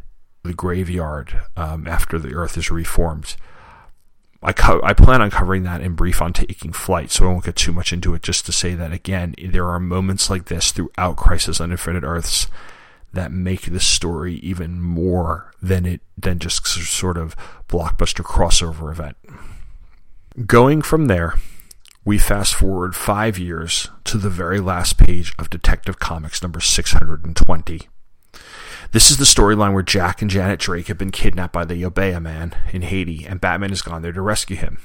the 0.44 0.54
graveyard 0.54 1.40
um, 1.56 1.86
after 1.88 2.18
the 2.18 2.34
Earth 2.34 2.56
is 2.56 2.70
reformed. 2.70 3.36
I, 4.42 4.52
co- 4.52 4.80
I 4.84 4.92
plan 4.92 5.20
on 5.20 5.30
covering 5.30 5.64
that 5.64 5.80
in 5.80 5.94
brief 5.94 6.22
on 6.22 6.32
taking 6.32 6.72
flight, 6.72 7.10
so 7.10 7.24
I 7.24 7.32
won't 7.32 7.44
get 7.44 7.56
too 7.56 7.72
much 7.72 7.92
into 7.92 8.14
it. 8.14 8.22
Just 8.22 8.46
to 8.46 8.52
say 8.52 8.74
that 8.74 8.92
again, 8.92 9.34
there 9.42 9.68
are 9.68 9.80
moments 9.80 10.30
like 10.30 10.44
this 10.44 10.70
throughout 10.70 11.16
Crisis 11.16 11.60
on 11.60 11.72
Infinite 11.72 12.04
Earths 12.04 12.46
that 13.16 13.32
make 13.32 13.62
this 13.62 13.86
story 13.86 14.34
even 14.36 14.80
more 14.80 15.52
than 15.60 15.84
it 15.84 16.00
than 16.16 16.38
just 16.38 16.66
sort 16.66 17.18
of 17.18 17.36
blockbuster 17.68 18.24
crossover 18.24 18.90
event. 18.90 19.16
Going 20.46 20.82
from 20.82 21.06
there, 21.06 21.34
we 22.04 22.18
fast 22.18 22.54
forward 22.54 22.94
five 22.94 23.38
years 23.38 23.88
to 24.04 24.18
the 24.18 24.30
very 24.30 24.60
last 24.60 24.96
page 24.96 25.34
of 25.38 25.50
Detective 25.50 25.98
Comics 25.98 26.42
number 26.42 26.60
620. 26.60 27.88
This 28.92 29.10
is 29.10 29.16
the 29.16 29.24
storyline 29.24 29.72
where 29.72 29.82
Jack 29.82 30.22
and 30.22 30.30
Janet 30.30 30.60
Drake 30.60 30.86
have 30.86 30.98
been 30.98 31.10
kidnapped 31.10 31.52
by 31.52 31.64
the 31.64 31.84
Obeah 31.84 32.20
man 32.20 32.54
in 32.72 32.82
Haiti, 32.82 33.26
and 33.26 33.40
Batman 33.40 33.70
has 33.70 33.82
gone 33.82 34.02
there 34.02 34.12
to 34.12 34.22
rescue 34.22 34.56
him. 34.56 34.78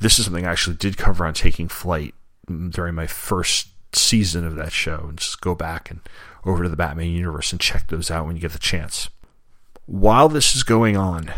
This 0.00 0.18
is 0.18 0.24
something 0.24 0.46
I 0.46 0.52
actually 0.52 0.76
did 0.76 0.96
cover 0.96 1.24
on 1.24 1.32
Taking 1.32 1.68
Flight 1.68 2.14
mm, 2.48 2.72
during 2.72 2.94
my 2.94 3.06
first 3.06 3.68
season 3.92 4.44
of 4.44 4.56
that 4.56 4.72
show, 4.72 5.06
and 5.08 5.18
just 5.18 5.40
go 5.40 5.54
back 5.54 5.90
and 5.90 6.00
over 6.46 6.62
to 6.62 6.68
the 6.68 6.76
Batman 6.76 7.10
universe 7.10 7.52
and 7.52 7.60
check 7.60 7.88
those 7.88 8.10
out 8.10 8.26
when 8.26 8.36
you 8.36 8.42
get 8.42 8.52
the 8.52 8.58
chance. 8.58 9.10
While 9.86 10.28
this 10.28 10.56
is 10.56 10.62
going 10.62 10.96
on, 10.96 11.32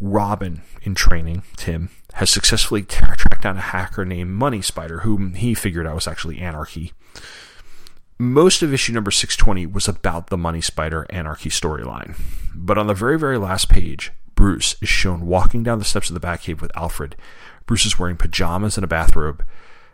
Robin, 0.00 0.62
in 0.82 0.94
training, 0.94 1.42
Tim, 1.56 1.90
has 2.14 2.30
successfully 2.30 2.82
tracked 2.82 3.42
down 3.42 3.56
a 3.56 3.60
hacker 3.60 4.04
named 4.04 4.30
Money 4.30 4.62
Spider, 4.62 5.00
whom 5.00 5.34
he 5.34 5.54
figured 5.54 5.86
out 5.86 5.94
was 5.94 6.08
actually 6.08 6.38
Anarchy. 6.38 6.92
Most 8.18 8.62
of 8.62 8.74
issue 8.74 8.92
number 8.92 9.10
620 9.10 9.66
was 9.66 9.86
about 9.86 10.26
the 10.26 10.36
Money 10.36 10.60
Spider 10.60 11.06
Anarchy 11.10 11.50
storyline. 11.50 12.16
But 12.54 12.76
on 12.76 12.88
the 12.88 12.94
very, 12.94 13.18
very 13.18 13.38
last 13.38 13.68
page, 13.68 14.12
Bruce 14.34 14.76
is 14.82 14.88
shown 14.88 15.26
walking 15.26 15.62
down 15.62 15.78
the 15.78 15.84
steps 15.84 16.10
of 16.10 16.14
the 16.14 16.26
Batcave 16.26 16.60
with 16.60 16.76
Alfred. 16.76 17.16
Bruce 17.66 17.86
is 17.86 17.98
wearing 17.98 18.16
pajamas 18.16 18.76
and 18.76 18.84
a 18.84 18.88
bathrobe, 18.88 19.44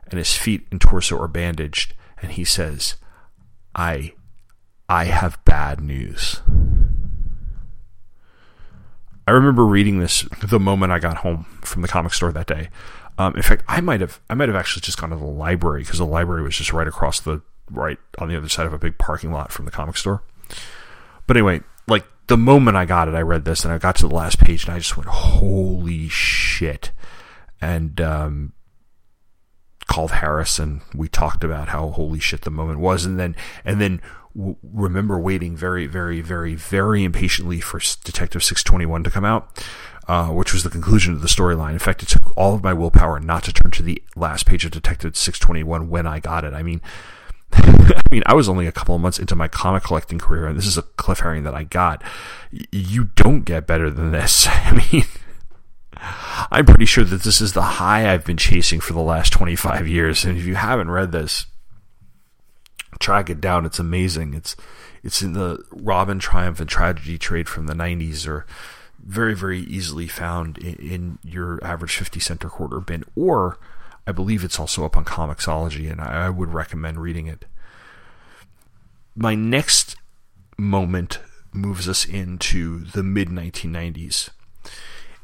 and 0.08 0.18
his 0.18 0.34
feet 0.34 0.66
and 0.70 0.80
torso 0.80 1.18
are 1.20 1.28
bandaged, 1.28 1.94
and 2.20 2.32
he 2.32 2.44
says, 2.44 2.96
I 3.74 4.12
I 4.88 5.04
have 5.04 5.42
bad 5.44 5.80
news. 5.80 6.40
I 9.26 9.30
remember 9.30 9.64
reading 9.64 10.00
this 10.00 10.22
the 10.42 10.60
moment 10.60 10.92
I 10.92 10.98
got 10.98 11.18
home 11.18 11.44
from 11.62 11.82
the 11.82 11.88
comic 11.88 12.12
store 12.12 12.32
that 12.32 12.46
day. 12.46 12.68
Um, 13.16 13.34
in 13.36 13.42
fact, 13.42 13.64
I 13.68 13.80
might 13.80 14.00
have 14.00 14.20
I 14.28 14.34
might 14.34 14.48
have 14.48 14.56
actually 14.56 14.82
just 14.82 14.98
gone 14.98 15.10
to 15.10 15.16
the 15.16 15.24
library 15.24 15.82
because 15.82 15.98
the 15.98 16.06
library 16.06 16.42
was 16.42 16.56
just 16.56 16.72
right 16.72 16.88
across 16.88 17.20
the 17.20 17.40
right 17.70 17.98
on 18.18 18.28
the 18.28 18.36
other 18.36 18.48
side 18.48 18.66
of 18.66 18.72
a 18.72 18.78
big 18.78 18.98
parking 18.98 19.32
lot 19.32 19.52
from 19.52 19.64
the 19.64 19.70
comic 19.70 19.96
store. 19.96 20.22
But 21.26 21.36
anyway, 21.36 21.62
like 21.88 22.04
the 22.26 22.36
moment 22.36 22.76
I 22.76 22.84
got 22.84 23.08
it, 23.08 23.14
I 23.14 23.22
read 23.22 23.44
this 23.44 23.64
and 23.64 23.72
I 23.72 23.78
got 23.78 23.96
to 23.96 24.08
the 24.08 24.14
last 24.14 24.38
page 24.40 24.64
and 24.64 24.74
I 24.74 24.78
just 24.78 24.96
went, 24.96 25.08
"Holy 25.08 26.08
shit!" 26.08 26.92
And 27.60 27.98
um, 28.00 28.52
called 29.86 30.10
Harris 30.10 30.58
and 30.58 30.82
we 30.94 31.08
talked 31.08 31.44
about 31.44 31.68
how 31.68 31.90
holy 31.90 32.18
shit 32.20 32.42
the 32.42 32.50
moment 32.50 32.80
was, 32.80 33.06
and 33.06 33.18
then 33.18 33.36
and 33.64 33.80
then 33.80 34.02
w- 34.36 34.56
remember 34.62 35.18
waiting 35.18 35.56
very, 35.56 35.86
very, 35.86 36.20
very, 36.20 36.54
very 36.54 37.04
impatiently 37.04 37.60
for 37.60 37.80
Detective 38.04 38.42
621 38.42 39.04
to 39.04 39.10
come 39.10 39.24
out, 39.24 39.64
uh, 40.08 40.28
which 40.28 40.52
was 40.52 40.62
the 40.62 40.70
conclusion 40.70 41.14
of 41.14 41.20
the 41.20 41.28
storyline. 41.28 41.72
In 41.72 41.78
fact, 41.78 42.02
it 42.02 42.08
took 42.08 42.36
all 42.36 42.54
of 42.54 42.62
my 42.62 42.72
willpower 42.72 43.20
not 43.20 43.44
to 43.44 43.52
turn 43.52 43.70
to 43.72 43.82
the 43.82 44.02
last 44.16 44.46
page 44.46 44.64
of 44.64 44.70
Detective 44.70 45.16
621 45.16 45.88
when 45.88 46.06
I 46.06 46.20
got 46.20 46.44
it. 46.44 46.54
I 46.54 46.62
mean, 46.62 46.80
I 47.52 48.02
mean, 48.10 48.22
I 48.26 48.34
was 48.34 48.48
only 48.48 48.66
a 48.66 48.72
couple 48.72 48.94
of 48.94 49.00
months 49.00 49.18
into 49.18 49.36
my 49.36 49.48
comic 49.48 49.84
collecting 49.84 50.18
career, 50.18 50.46
and 50.46 50.56
this 50.56 50.66
is 50.66 50.78
a 50.78 50.82
cliffhanger 50.82 51.44
that 51.44 51.54
I 51.54 51.64
got. 51.64 52.02
You 52.70 53.10
don't 53.16 53.42
get 53.42 53.66
better 53.66 53.90
than 53.90 54.12
this. 54.12 54.46
I 54.50 54.84
mean, 54.92 55.04
I'm 56.50 56.66
pretty 56.66 56.86
sure 56.86 57.04
that 57.04 57.22
this 57.22 57.40
is 57.40 57.52
the 57.52 57.62
high 57.62 58.12
I've 58.12 58.24
been 58.24 58.36
chasing 58.36 58.80
for 58.80 58.92
the 58.92 59.00
last 59.00 59.32
25 59.32 59.86
years. 59.86 60.24
And 60.24 60.36
if 60.36 60.44
you 60.44 60.56
haven't 60.56 60.90
read 60.90 61.12
this, 61.12 61.46
track 62.98 63.30
it 63.30 63.40
down. 63.40 63.66
It's 63.66 63.78
amazing. 63.78 64.34
It's 64.34 64.56
it's 65.02 65.22
in 65.22 65.34
the 65.34 65.62
Robin 65.70 66.18
Triumph 66.18 66.60
and 66.60 66.68
Tragedy 66.68 67.18
trade 67.18 67.48
from 67.48 67.66
the 67.66 67.74
90s 67.74 68.26
or 68.26 68.46
very, 69.04 69.34
very 69.34 69.60
easily 69.60 70.08
found 70.08 70.56
in, 70.58 70.74
in, 70.76 71.18
your 71.22 71.62
average 71.62 71.96
50 71.96 72.20
cent 72.20 72.44
or 72.44 72.48
quarter 72.48 72.80
bin. 72.80 73.04
Or 73.14 73.58
I 74.06 74.12
believe 74.12 74.42
it's 74.42 74.58
also 74.58 74.84
up 74.84 74.96
on 74.96 75.04
Comixology, 75.04 75.90
and 75.90 76.00
I, 76.00 76.26
I 76.26 76.30
would 76.30 76.54
recommend 76.54 76.98
reading 76.98 77.26
it. 77.26 77.44
My 79.14 79.34
next 79.34 79.96
moment 80.56 81.20
moves 81.52 81.88
us 81.88 82.04
into 82.04 82.80
the 82.80 83.02
mid 83.02 83.28
1990s. 83.28 84.30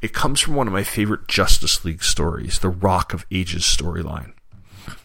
It 0.01 0.13
comes 0.13 0.39
from 0.39 0.55
one 0.55 0.67
of 0.67 0.73
my 0.73 0.83
favorite 0.83 1.27
Justice 1.27 1.83
League 1.85 2.03
stories, 2.03 2.59
the 2.59 2.69
Rock 2.69 3.13
of 3.13 3.25
Ages 3.31 3.63
storyline. 3.63 4.33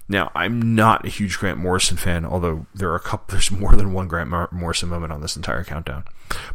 Now, 0.08 0.30
I'm 0.34 0.74
not 0.74 1.04
a 1.04 1.08
huge 1.08 1.38
Grant 1.38 1.58
Morrison 1.58 1.96
fan, 1.96 2.24
although 2.24 2.66
there 2.74 2.90
are 2.90 2.96
a 2.96 3.00
couple. 3.00 3.32
There's 3.32 3.50
more 3.50 3.74
than 3.74 3.92
one 3.92 4.06
Grant 4.06 4.30
Morrison 4.52 4.88
moment 4.88 5.12
on 5.12 5.20
this 5.20 5.36
entire 5.36 5.64
countdown, 5.64 6.04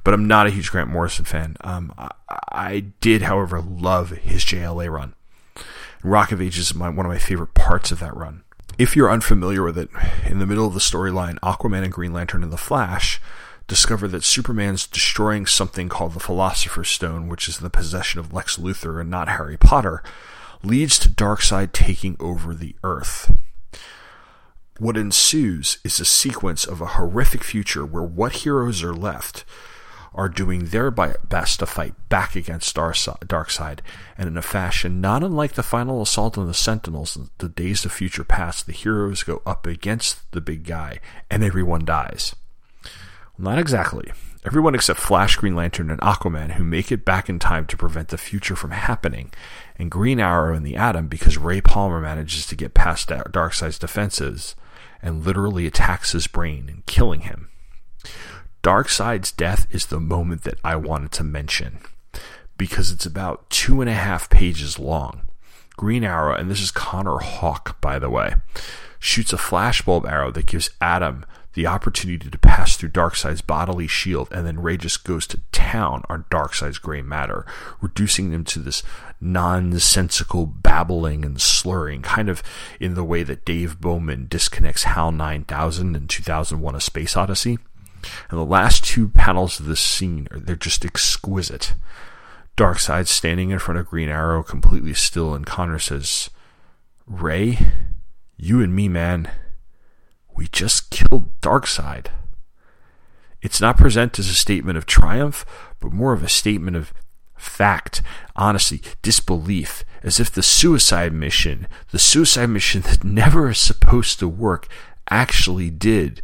but 0.03 0.13
I'm 0.13 0.27
not 0.27 0.47
a 0.47 0.51
huge 0.51 0.71
Grant 0.71 0.89
Morrison 0.89 1.25
fan. 1.25 1.57
Um, 1.62 1.93
I, 1.97 2.10
I, 2.29 2.79
did, 3.01 3.23
however, 3.23 3.60
love 3.62 4.12
his 4.12 4.45
JLA 4.45 4.89
run. 4.89 5.15
Rock 6.03 6.31
of 6.31 6.41
Ages 6.41 6.69
is 6.69 6.75
my, 6.75 6.89
one 6.89 7.05
of 7.05 7.12
my 7.12 7.17
favorite 7.17 7.53
parts 7.53 7.91
of 7.91 7.99
that 7.99 8.15
run. 8.15 8.43
If 8.77 8.95
you're 8.95 9.12
unfamiliar 9.12 9.63
with 9.63 9.77
it, 9.77 9.89
in 10.25 10.39
the 10.39 10.47
middle 10.47 10.65
of 10.65 10.73
the 10.73 10.79
storyline, 10.79 11.38
Aquaman 11.39 11.84
and 11.84 11.91
Green 11.91 12.13
Lantern 12.13 12.43
and 12.43 12.53
the 12.53 12.57
Flash 12.57 13.21
discover 13.67 14.07
that 14.07 14.23
Superman's 14.23 14.88
destroying 14.88 15.45
something 15.45 15.88
called 15.88 16.13
the 16.13 16.19
Philosopher's 16.19 16.89
Stone, 16.89 17.27
which 17.27 17.47
is 17.47 17.60
the 17.60 17.69
possession 17.69 18.19
of 18.19 18.34
Lex 18.34 18.57
Luthor 18.57 18.99
and 18.99 19.10
not 19.10 19.27
Harry 19.29 19.57
Potter 19.57 20.01
leads 20.63 21.00
to 21.00 21.10
Darkseid 21.10 21.71
taking 21.71 22.15
over 22.19 22.54
the 22.54 22.76
Earth. 22.84 23.36
What 24.78 24.97
ensues 24.97 25.80
is 25.84 26.00
a 26.00 26.06
sequence 26.06 26.65
of 26.65 26.82
a 26.82 26.88
horrific 26.88 27.43
future 27.43 27.86
where 27.86 28.04
what 28.04 28.38
heroes 28.38 28.84
are 28.84 28.93
left 28.93 29.45
are 30.13 30.28
doing 30.28 30.65
their 30.65 30.91
best 30.91 31.60
to 31.60 31.65
fight 31.65 31.93
back 32.10 32.36
against 32.36 32.76
Darkseid, 32.76 33.80
and 34.17 34.28
in 34.28 34.38
a 34.38 34.41
fashion 34.41 35.00
not 35.00 35.24
unlike 35.24 35.54
the 35.54 35.63
final 35.63 36.02
assault 36.02 36.38
on 36.38 36.47
the 36.47 36.54
Sentinels 36.54 37.15
in 37.15 37.30
the 37.38 37.47
days 37.47 37.86
of 37.86 37.91
future 37.91 38.26
past, 38.26 38.65
the 38.65 38.74
heroes 38.74 39.24
go 39.24 39.41
up 39.45 39.65
against 39.65 40.30
the 40.32 40.41
big 40.41 40.65
guy, 40.65 41.00
and 41.30 41.43
everyone 41.43 41.86
dies. 41.86 42.36
Well, 43.38 43.52
not 43.52 43.60
exactly. 43.60 44.12
Everyone 44.43 44.73
except 44.73 44.99
Flash, 44.99 45.36
Green 45.36 45.56
Lantern, 45.56 45.91
and 45.91 46.01
Aquaman 46.01 46.54
who 46.54 46.63
make 46.63 46.91
it 46.91 47.06
back 47.06 47.30
in 47.30 47.38
time 47.38 47.67
to 47.67 47.77
prevent 47.77 48.08
the 48.08 48.17
future 48.17 48.56
from 48.56 48.71
happening, 48.71 49.32
and 49.77 49.91
Green 49.91 50.19
Arrow 50.19 50.56
and 50.56 50.65
the 50.65 50.75
Atom 50.75 51.08
because 51.08 51.38
Ray 51.38 51.62
Palmer 51.62 52.01
manages 52.01 52.47
to 52.47 52.56
get 52.56 52.73
past 52.73 53.08
Darkseid's 53.08 53.77
defenses 53.77 54.56
and 54.99 55.23
literally 55.23 55.67
attacks 55.67 56.13
his 56.13 56.25
brain 56.25 56.69
and 56.69 56.86
killing 56.88 57.21
him. 57.21 57.49
Darkseid's 58.63 59.32
death 59.32 59.67
is 59.69 59.88
the 59.88 59.99
moment 59.99 60.43
that 60.43 60.60
I 60.63 60.75
wanted 60.75 61.12
to 61.13 61.23
mention 61.23 61.80
because 62.58 62.91
it's 62.91 63.06
about 63.06 63.47
two 63.51 63.80
and 63.80 63.89
a 63.89 63.93
half 63.93 64.30
pages 64.30 64.80
long. 64.80 65.27
Green 65.77 66.04
Arrow, 66.04 66.36
and 66.36 66.49
this 66.49 66.62
is 66.62 66.71
Connor 66.71 67.17
Hawke, 67.17 67.80
by 67.80 67.99
the 67.99 68.10
way, 68.10 68.36
shoots 68.99 69.34
a 69.34 69.38
flashbulb 69.38 70.10
arrow 70.10 70.32
that 70.32 70.45
gives 70.45 70.69
Atom 70.80 71.25
the 71.54 71.68
opportunity 71.68 72.30
to 72.30 72.38
pass 72.38 72.76
through 72.76 72.90
Darkseid's 72.90 73.42
bodily 73.42 73.88
shield, 73.88 74.30
and 74.32 74.46
then 74.48 74.62
Ray 74.62 74.78
just 74.78 75.04
goes 75.04 75.28
to 75.28 75.42
town 75.52 76.04
on 76.10 76.26
Darkseid's 76.32 76.78
gray 76.78 77.02
matter, 77.02 77.46
reducing 77.82 78.32
them 78.32 78.44
to 78.46 78.60
this 78.60 78.84
nonsensical 79.20 80.46
babbling 80.46 81.26
and 81.26 81.42
slurring, 81.42 82.02
kind 82.02 82.30
of 82.30 82.42
in 82.80 82.96
the 82.96 83.04
way 83.04 83.24
that 83.24 83.46
Dave 83.46 83.80
Bowman 83.80 84.28
disconnects 84.28 84.84
HAL 84.84 85.12
9000 85.12 85.96
in 85.96 86.08
2001 86.08 86.76
A 86.76 86.82
Space 86.82 87.18
Odyssey. 87.18 87.58
And 88.30 88.40
the 88.40 88.46
last 88.46 88.84
two 88.84 89.10
panels 89.10 89.60
of 89.60 89.68
this 89.68 89.82
scene 89.82 90.28
are 90.32 90.40
they're 90.40 90.56
just 90.56 90.86
exquisite. 90.86 91.76
Darkseid 92.58 93.08
standing 93.08 93.52
in 93.52 93.60
front 93.60 93.80
of 93.80 93.88
Green 93.88 94.10
Arrow 94.10 94.44
completely 94.44 94.94
still, 94.94 95.34
and 95.34 95.46
Connor 95.46 95.80
says, 95.80 96.30
Ray, 97.06 97.60
you 98.38 98.62
and 98.62 98.76
me, 98.76 98.88
man, 98.88 99.30
we 100.36 100.48
just 100.48 100.89
killed 100.89 101.30
Darkseid. 101.41 102.08
It's 103.41 103.62
not 103.62 103.78
presented 103.78 104.20
as 104.20 104.30
a 104.30 104.36
statement 104.36 104.78
of 104.78 104.86
triumph, 104.86 105.46
but 105.80 105.91
more 105.91 106.13
of 106.13 106.24
a 106.24 106.30
statement 106.30 106.78
of 106.78 106.94
fact, 107.36 108.02
honesty, 108.36 108.82
disbelief, 109.02 109.84
as 110.04 110.20
if 110.20 110.32
the 110.32 110.44
suicide 110.44 111.12
mission, 111.12 111.67
the 111.91 112.00
suicide 112.00 112.50
mission 112.50 112.82
that 112.86 113.04
never 113.04 113.50
is 113.50 113.58
supposed 113.58 114.20
to 114.20 114.28
work, 114.28 114.67
actually 115.10 115.70
did. 115.70 116.22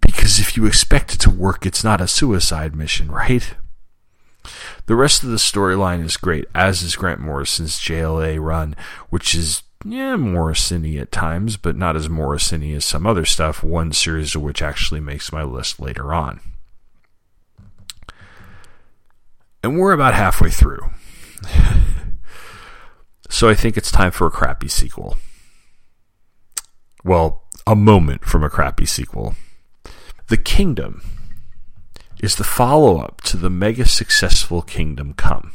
Because 0.00 0.38
if 0.38 0.56
you 0.56 0.66
expect 0.66 1.14
it 1.14 1.20
to 1.20 1.30
work, 1.30 1.66
it's 1.66 1.84
not 1.84 2.00
a 2.00 2.08
suicide 2.08 2.74
mission, 2.74 3.10
right? 3.10 3.54
The 4.86 4.94
rest 4.94 5.22
of 5.22 5.30
the 5.30 5.36
storyline 5.36 6.04
is 6.04 6.16
great, 6.16 6.44
as 6.54 6.82
is 6.82 6.96
Grant 6.96 7.20
Morrison's 7.20 7.78
JLA 7.78 8.42
run, 8.42 8.76
which 9.08 9.34
is 9.34 9.62
yeah, 9.84 10.16
morrison 10.16 10.96
at 10.98 11.12
times, 11.12 11.58
but 11.58 11.76
not 11.76 11.94
as 11.94 12.08
morrison 12.08 12.62
as 12.72 12.84
some 12.84 13.06
other 13.06 13.26
stuff, 13.26 13.62
one 13.62 13.92
series 13.92 14.34
of 14.34 14.42
which 14.42 14.62
actually 14.62 15.00
makes 15.00 15.30
my 15.30 15.42
list 15.42 15.78
later 15.78 16.14
on. 16.14 16.40
And 19.62 19.78
we're 19.78 19.92
about 19.92 20.14
halfway 20.14 20.50
through. 20.50 20.90
so 23.30 23.48
I 23.48 23.54
think 23.54 23.76
it's 23.76 23.90
time 23.90 24.10
for 24.10 24.26
a 24.26 24.30
crappy 24.30 24.68
sequel. 24.68 25.18
Well, 27.04 27.42
a 27.66 27.76
moment 27.76 28.24
from 28.24 28.42
a 28.42 28.50
crappy 28.50 28.86
sequel. 28.86 29.36
The 30.28 30.38
Kingdom 30.38 31.02
is 32.22 32.36
the 32.36 32.44
follow 32.44 32.98
up 32.98 33.20
to 33.22 33.36
the 33.36 33.50
mega 33.50 33.84
successful 33.84 34.62
Kingdom 34.62 35.12
Come. 35.12 35.52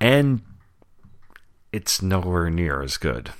And 0.00 0.40
it's 1.74 2.00
nowhere 2.00 2.48
near 2.50 2.82
as 2.82 2.96
good. 2.96 3.32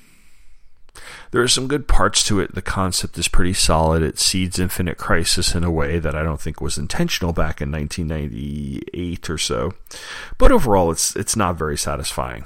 There 1.31 1.43
are 1.43 1.49
some 1.49 1.69
good 1.69 1.87
parts 1.87 2.25
to 2.27 2.41
it. 2.41 2.55
The 2.55 2.63
concept 2.63 3.17
is 3.17 3.29
pretty 3.29 3.55
solid. 3.55 4.03
It 4.03 4.19
seeds 4.19 4.59
Infinite 4.59 4.99
Crisis 4.99 5.55
in 5.55 5.63
a 5.63 5.71
way 5.71 6.01
that 6.01 6.17
I 6.17 6.25
don't 6.25 6.41
think 6.41 6.61
was 6.61 6.77
intentional 6.77 7.33
back 7.33 7.61
in 7.61 7.71
1998 7.71 9.31
or 9.31 9.39
so. 9.39 9.73
But 10.37 10.51
overall, 10.51 10.91
it's 10.91 11.15
it's 11.15 11.37
not 11.37 11.57
very 11.57 11.77
satisfying. 11.77 12.45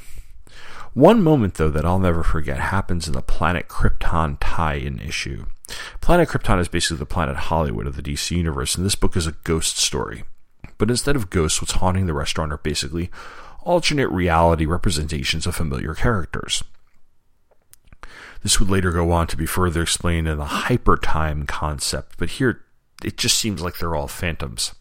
One 0.92 1.22
moment, 1.22 1.54
though, 1.54 1.70
that 1.70 1.86
I'll 1.86 1.98
never 1.98 2.22
forget 2.22 2.58
happens 2.58 3.06
in 3.06 3.14
the 3.14 3.22
Planet 3.22 3.68
Krypton 3.68 4.36
tie 4.40 4.74
in 4.74 5.00
issue. 5.00 5.46
Planet 6.02 6.28
Krypton 6.28 6.60
is 6.60 6.68
basically 6.68 6.98
the 6.98 7.06
planet 7.06 7.36
Hollywood 7.36 7.86
of 7.86 7.96
the 7.96 8.02
DC 8.02 8.36
universe, 8.36 8.74
and 8.74 8.84
this 8.84 8.94
book 8.94 9.16
is 9.16 9.26
a 9.26 9.36
ghost 9.44 9.78
story. 9.78 10.24
But 10.76 10.90
instead 10.90 11.16
of 11.16 11.30
ghosts, 11.30 11.60
what's 11.60 11.72
haunting 11.72 12.06
the 12.06 12.14
restaurant 12.14 12.52
are 12.52 12.58
basically 12.58 13.10
alternate 13.62 14.08
reality 14.08 14.66
representations 14.66 15.46
of 15.46 15.56
familiar 15.56 15.94
characters. 15.94 16.62
This 18.42 18.60
would 18.60 18.70
later 18.70 18.92
go 18.92 19.10
on 19.10 19.26
to 19.28 19.36
be 19.36 19.46
further 19.46 19.82
explained 19.82 20.28
in 20.28 20.38
the 20.38 20.44
hypertime 20.44 21.46
concept, 21.46 22.16
but 22.18 22.30
here 22.30 22.62
it 23.04 23.16
just 23.16 23.38
seems 23.38 23.60
like 23.60 23.78
they're 23.78 23.96
all 23.96 24.08
phantoms. 24.08 24.74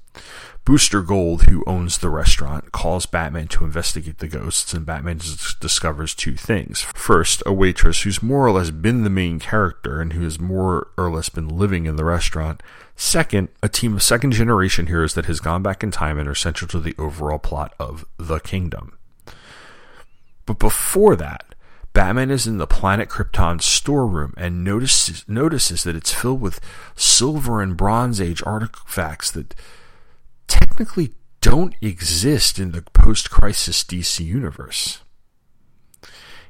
Booster 0.65 1.01
Gold, 1.01 1.43
who 1.43 1.63
owns 1.65 1.99
the 1.99 2.09
restaurant, 2.09 2.73
calls 2.73 3.05
Batman 3.05 3.47
to 3.47 3.63
investigate 3.63 4.17
the 4.17 4.27
ghosts, 4.27 4.73
and 4.73 4.85
Batman 4.85 5.21
discovers 5.61 6.13
two 6.13 6.35
things. 6.35 6.81
First, 6.81 7.41
a 7.45 7.53
waitress 7.53 8.01
who's 8.01 8.21
more 8.21 8.45
or 8.45 8.51
less 8.51 8.69
been 8.69 9.05
the 9.05 9.09
main 9.09 9.39
character 9.39 10.01
and 10.01 10.11
who 10.11 10.23
has 10.23 10.41
more 10.41 10.89
or 10.97 11.09
less 11.09 11.29
been 11.29 11.47
living 11.47 11.85
in 11.85 11.95
the 11.95 12.03
restaurant. 12.03 12.61
Second, 12.97 13.47
a 13.63 13.69
team 13.69 13.95
of 13.95 14.03
second 14.03 14.31
generation 14.31 14.87
heroes 14.87 15.13
that 15.13 15.27
has 15.27 15.39
gone 15.39 15.63
back 15.63 15.83
in 15.83 15.91
time 15.91 16.19
and 16.19 16.27
are 16.27 16.35
central 16.35 16.67
to 16.67 16.81
the 16.81 16.95
overall 16.97 17.39
plot 17.39 17.73
of 17.79 18.03
The 18.17 18.39
Kingdom. 18.39 18.97
But 20.45 20.59
before 20.59 21.15
that, 21.15 21.55
Batman 21.93 22.29
is 22.29 22.45
in 22.45 22.57
the 22.57 22.67
planet 22.67 23.09
Krypton 23.09 23.61
storeroom 23.61 24.33
and 24.37 24.63
notices, 24.63 25.23
notices 25.27 25.83
that 25.83 25.95
it's 25.95 26.13
filled 26.13 26.41
with 26.41 26.59
silver 26.95 27.61
and 27.61 27.77
bronze 27.77 28.19
age 28.19 28.43
artifacts 28.45 29.31
that 29.31 29.55
technically 30.77 31.15
don't 31.41 31.73
exist 31.81 32.59
in 32.59 32.71
the 32.71 32.83
post 32.93 33.31
crisis 33.31 33.83
DC 33.83 34.23
universe. 34.23 34.99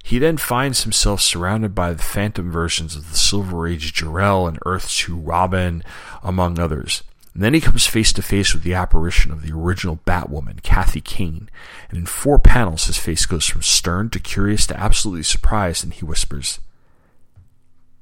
He 0.04 0.20
then 0.20 0.36
finds 0.36 0.84
himself 0.84 1.22
surrounded 1.22 1.74
by 1.74 1.94
the 1.94 2.04
phantom 2.04 2.52
versions 2.52 2.98
of 2.98 3.10
the 3.10 3.18
Silver 3.18 3.68
Age 3.68 3.94
Jor-El 3.94 4.48
and 4.48 4.60
Earth 4.66 4.90
2 4.90 5.16
Robin, 5.16 5.82
among 6.22 6.60
others. 6.60 7.04
And 7.34 7.42
then 7.42 7.54
he 7.54 7.62
comes 7.62 7.88
face 7.88 8.12
to 8.14 8.22
face 8.22 8.54
with 8.54 8.64
the 8.64 8.74
apparition 8.74 9.32
of 9.32 9.44
the 9.44 9.54
original 9.54 10.02
Batwoman, 10.06 10.62
Kathy 10.62 11.00
Kane. 11.00 11.50
And 11.88 11.98
in 11.98 12.06
four 12.06 12.38
panels, 12.38 12.88
his 12.88 12.98
face 12.98 13.26
goes 13.26 13.46
from 13.46 13.62
stern 13.62 14.10
to 14.10 14.20
curious 14.20 14.68
to 14.68 14.78
absolutely 14.78 15.24
surprised, 15.24 15.86
and 15.86 15.94
he 15.94 16.04
whispers, 16.04 16.60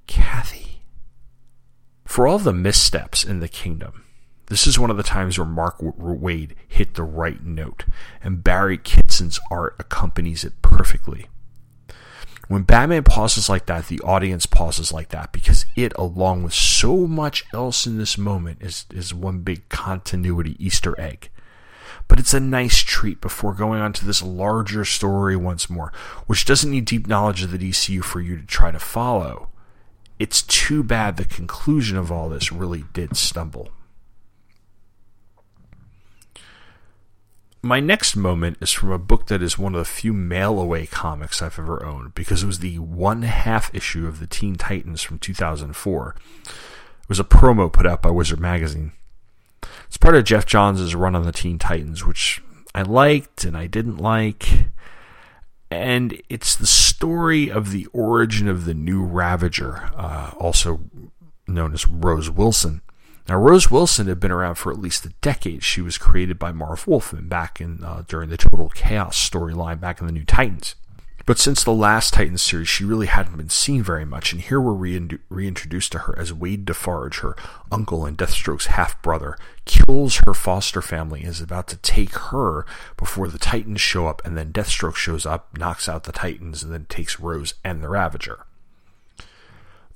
Kathy. 0.08 0.82
For 2.04 2.26
all 2.28 2.40
the 2.40 2.54
missteps 2.54 3.24
in 3.24 3.42
the 3.42 3.48
kingdom, 3.48 4.05
this 4.48 4.68
is 4.68 4.78
one 4.78 4.92
of 4.92 4.98
the 4.98 5.04
times 5.04 5.38
where 5.38 5.48
Mark 5.48 5.80
Waid 5.80 6.52
hit 6.68 6.94
the 6.94 7.04
right 7.04 7.44
note, 7.44 7.86
and 8.24 8.44
Barry 8.44 8.78
Kitson's 8.78 9.40
art 9.50 9.76
accompanies 9.80 10.44
it 10.44 10.62
perfectly. 10.62 11.28
When 12.48 12.62
Batman 12.62 13.04
pauses 13.04 13.50
like 13.50 13.66
that, 13.66 13.88
the 13.88 14.00
audience 14.02 14.46
pauses 14.46 14.92
like 14.92 15.10
that 15.10 15.32
because 15.32 15.66
it, 15.76 15.94
along 15.98 16.44
with 16.44 16.54
so 16.54 17.08
much 17.08 17.44
else 17.54 17.88
in 17.88 17.98
this 17.98 18.20
moment, 18.20 18.62
is, 18.62 18.86
is 18.94 19.16
one 19.16 19.40
big 19.40 19.68
continuity 19.70 20.56
Easter 20.64 21.00
egg. 21.00 21.30
But 22.08 22.20
it's 22.20 22.36
a 22.36 22.40
nice 22.40 22.82
treat 22.82 23.20
before 23.20 23.56
going 23.56 23.82
on 23.82 23.94
to 23.94 24.06
this 24.06 24.22
larger 24.22 24.86
story 24.86 25.36
once 25.36 25.72
more, 25.72 25.92
which 26.28 26.46
doesn't 26.46 26.70
need 26.70 26.86
deep 26.86 27.08
knowledge 27.08 27.42
of 27.42 27.50
the 27.50 27.58
DCU 27.58 28.04
for 28.04 28.22
you 28.22 28.38
to 28.38 28.46
try 28.46 28.70
to 28.70 28.78
follow. 28.78 29.50
It's 30.20 30.44
too 30.44 30.84
bad 30.84 31.18
the 31.18 31.26
conclusion 31.26 31.98
of 31.98 32.12
all 32.12 32.30
this 32.30 32.52
really 32.52 32.86
did 32.94 33.18
stumble. 33.18 33.72
My 37.66 37.80
next 37.80 38.16
moment 38.16 38.60
is 38.62 38.72
from 38.72 38.92
a 38.92 39.00
book 39.00 39.26
that 39.26 39.42
is 39.42 39.58
one 39.58 39.74
of 39.74 39.80
the 39.80 39.86
few 39.86 40.14
mail 40.14 40.60
away 40.60 40.86
comics 40.86 41.42
I've 41.42 41.58
ever 41.58 41.84
owned 41.84 42.14
because 42.14 42.44
it 42.44 42.46
was 42.46 42.60
the 42.60 42.78
one 42.78 43.24
half 43.24 43.74
issue 43.74 44.06
of 44.06 44.20
the 44.20 44.28
Teen 44.28 44.54
Titans 44.54 45.02
from 45.02 45.18
2004. 45.18 46.16
It 46.46 47.10
was 47.10 47.20
a 47.20 47.24
promo 47.24 47.74
put 47.74 47.88
out 47.88 48.04
by 48.04 48.12
Wizard 48.12 48.40
Magazine. 48.40 48.92
It's 49.88 49.98
part 49.98 50.14
of 50.14 50.26
Geoff 50.26 50.46
Johns' 50.46 50.94
run 50.94 51.16
on 51.16 51.24
the 51.24 51.32
Teen 51.32 51.58
Titans, 51.58 52.06
which 52.06 52.40
I 52.76 52.84
liked 52.84 53.46
and 53.46 53.58
I 53.58 53.66
didn't 53.66 53.98
like. 53.98 54.68
And 55.72 56.22
it's 56.30 56.56
the 56.56 56.68
story 56.68 57.50
of 57.50 57.72
the 57.72 57.88
origin 57.88 58.48
of 58.48 58.66
the 58.66 58.76
new 58.76 59.04
Ravager, 59.04 59.90
uh, 59.98 60.34
also 60.38 60.82
known 61.48 61.74
as 61.74 61.88
Rose 61.88 62.30
Wilson. 62.30 62.84
Now, 63.28 63.38
Rose 63.38 63.72
Wilson 63.72 64.08
had 64.08 64.20
been 64.20 64.32
around 64.32 64.56
for 64.56 64.72
at 64.72 64.80
least 64.80 65.06
a 65.06 65.14
decade. 65.22 65.64
She 65.64 65.82
was 65.82 65.98
created 65.98 66.38
by 66.38 66.52
Marv 66.52 66.86
Wolfman 66.88 67.28
back 67.28 67.60
in 67.60 67.84
uh, 67.84 68.04
during 68.08 68.30
the 68.30 68.38
Total 68.38 68.70
Chaos 68.70 69.18
storyline 69.18 69.80
back 69.80 70.00
in 70.00 70.06
the 70.06 70.14
New 70.14 70.26
Titans. 70.26 70.76
But 71.26 71.40
since 71.40 71.64
the 71.64 71.74
last 71.74 72.14
Titans 72.14 72.44
series, 72.44 72.70
she 72.70 72.86
really 72.86 73.08
hadn't 73.08 73.38
been 73.38 73.50
seen 73.50 73.82
very 73.82 74.06
much, 74.06 74.32
and 74.32 74.40
here 74.40 74.62
we're 74.62 74.74
re- 74.74 75.10
reintroduced 75.28 75.92
to 75.94 76.00
her 76.00 76.18
as 76.20 76.32
Wade 76.32 76.66
Defarge, 76.66 77.22
her 77.22 77.36
uncle 77.72 78.06
and 78.06 78.16
Deathstroke's 78.16 78.68
half 78.68 79.02
brother, 79.02 79.36
kills 79.66 80.22
her 80.28 80.36
foster 80.36 80.84
family 80.84 81.22
and 81.22 81.30
is 81.30 81.42
about 81.42 81.68
to 81.70 81.78
take 81.78 82.16
her 82.16 82.64
before 82.96 83.28
the 83.28 83.40
Titans 83.40 83.82
show 83.82 84.06
up, 84.06 84.22
and 84.24 84.38
then 84.38 84.54
Deathstroke 84.54 84.96
shows 84.96 85.26
up, 85.26 85.58
knocks 85.58 85.90
out 85.90 86.04
the 86.04 86.12
Titans, 86.12 86.62
and 86.62 86.72
then 86.72 86.86
takes 86.86 87.20
Rose 87.20 87.56
and 87.64 87.82
the 87.82 87.90
Ravager. 87.90 88.46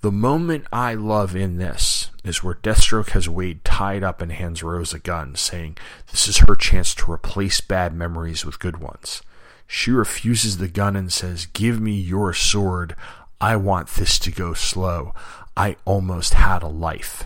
The 0.01 0.11
moment 0.11 0.65
I 0.73 0.95
love 0.95 1.35
in 1.35 1.57
this 1.57 1.85
is 2.23 2.43
where 2.43 2.55
Deathstroke 2.55 3.10
has 3.10 3.29
Wade 3.29 3.63
tied 3.63 4.03
up 4.03 4.21
and 4.21 4.32
hands 4.32 4.63
Rose 4.63 4.93
a 4.93 4.99
gun, 4.99 5.36
saying 5.36 5.77
this 6.12 6.27
is 6.27 6.39
her 6.39 6.55
chance 6.55 6.93
to 6.95 7.12
replace 7.12 7.62
bad 7.62 7.93
memories 7.93 8.45
with 8.45 8.60
good 8.60 8.77
ones. 8.77 9.21
She 9.67 9.91
refuses 9.91 10.58
the 10.58 10.67
gun 10.67 10.95
and 10.95 11.13
says, 11.13 11.45
Give 11.45 11.79
me 11.79 11.93
your 11.93 12.34
sword. 12.34 12.95
I 13.39 13.55
want 13.55 13.88
this 13.89 14.19
to 14.19 14.32
go 14.32 14.53
slow. 14.53 15.13
I 15.55 15.77
almost 15.86 16.34
had 16.34 16.63
a 16.63 16.67
life. 16.67 17.25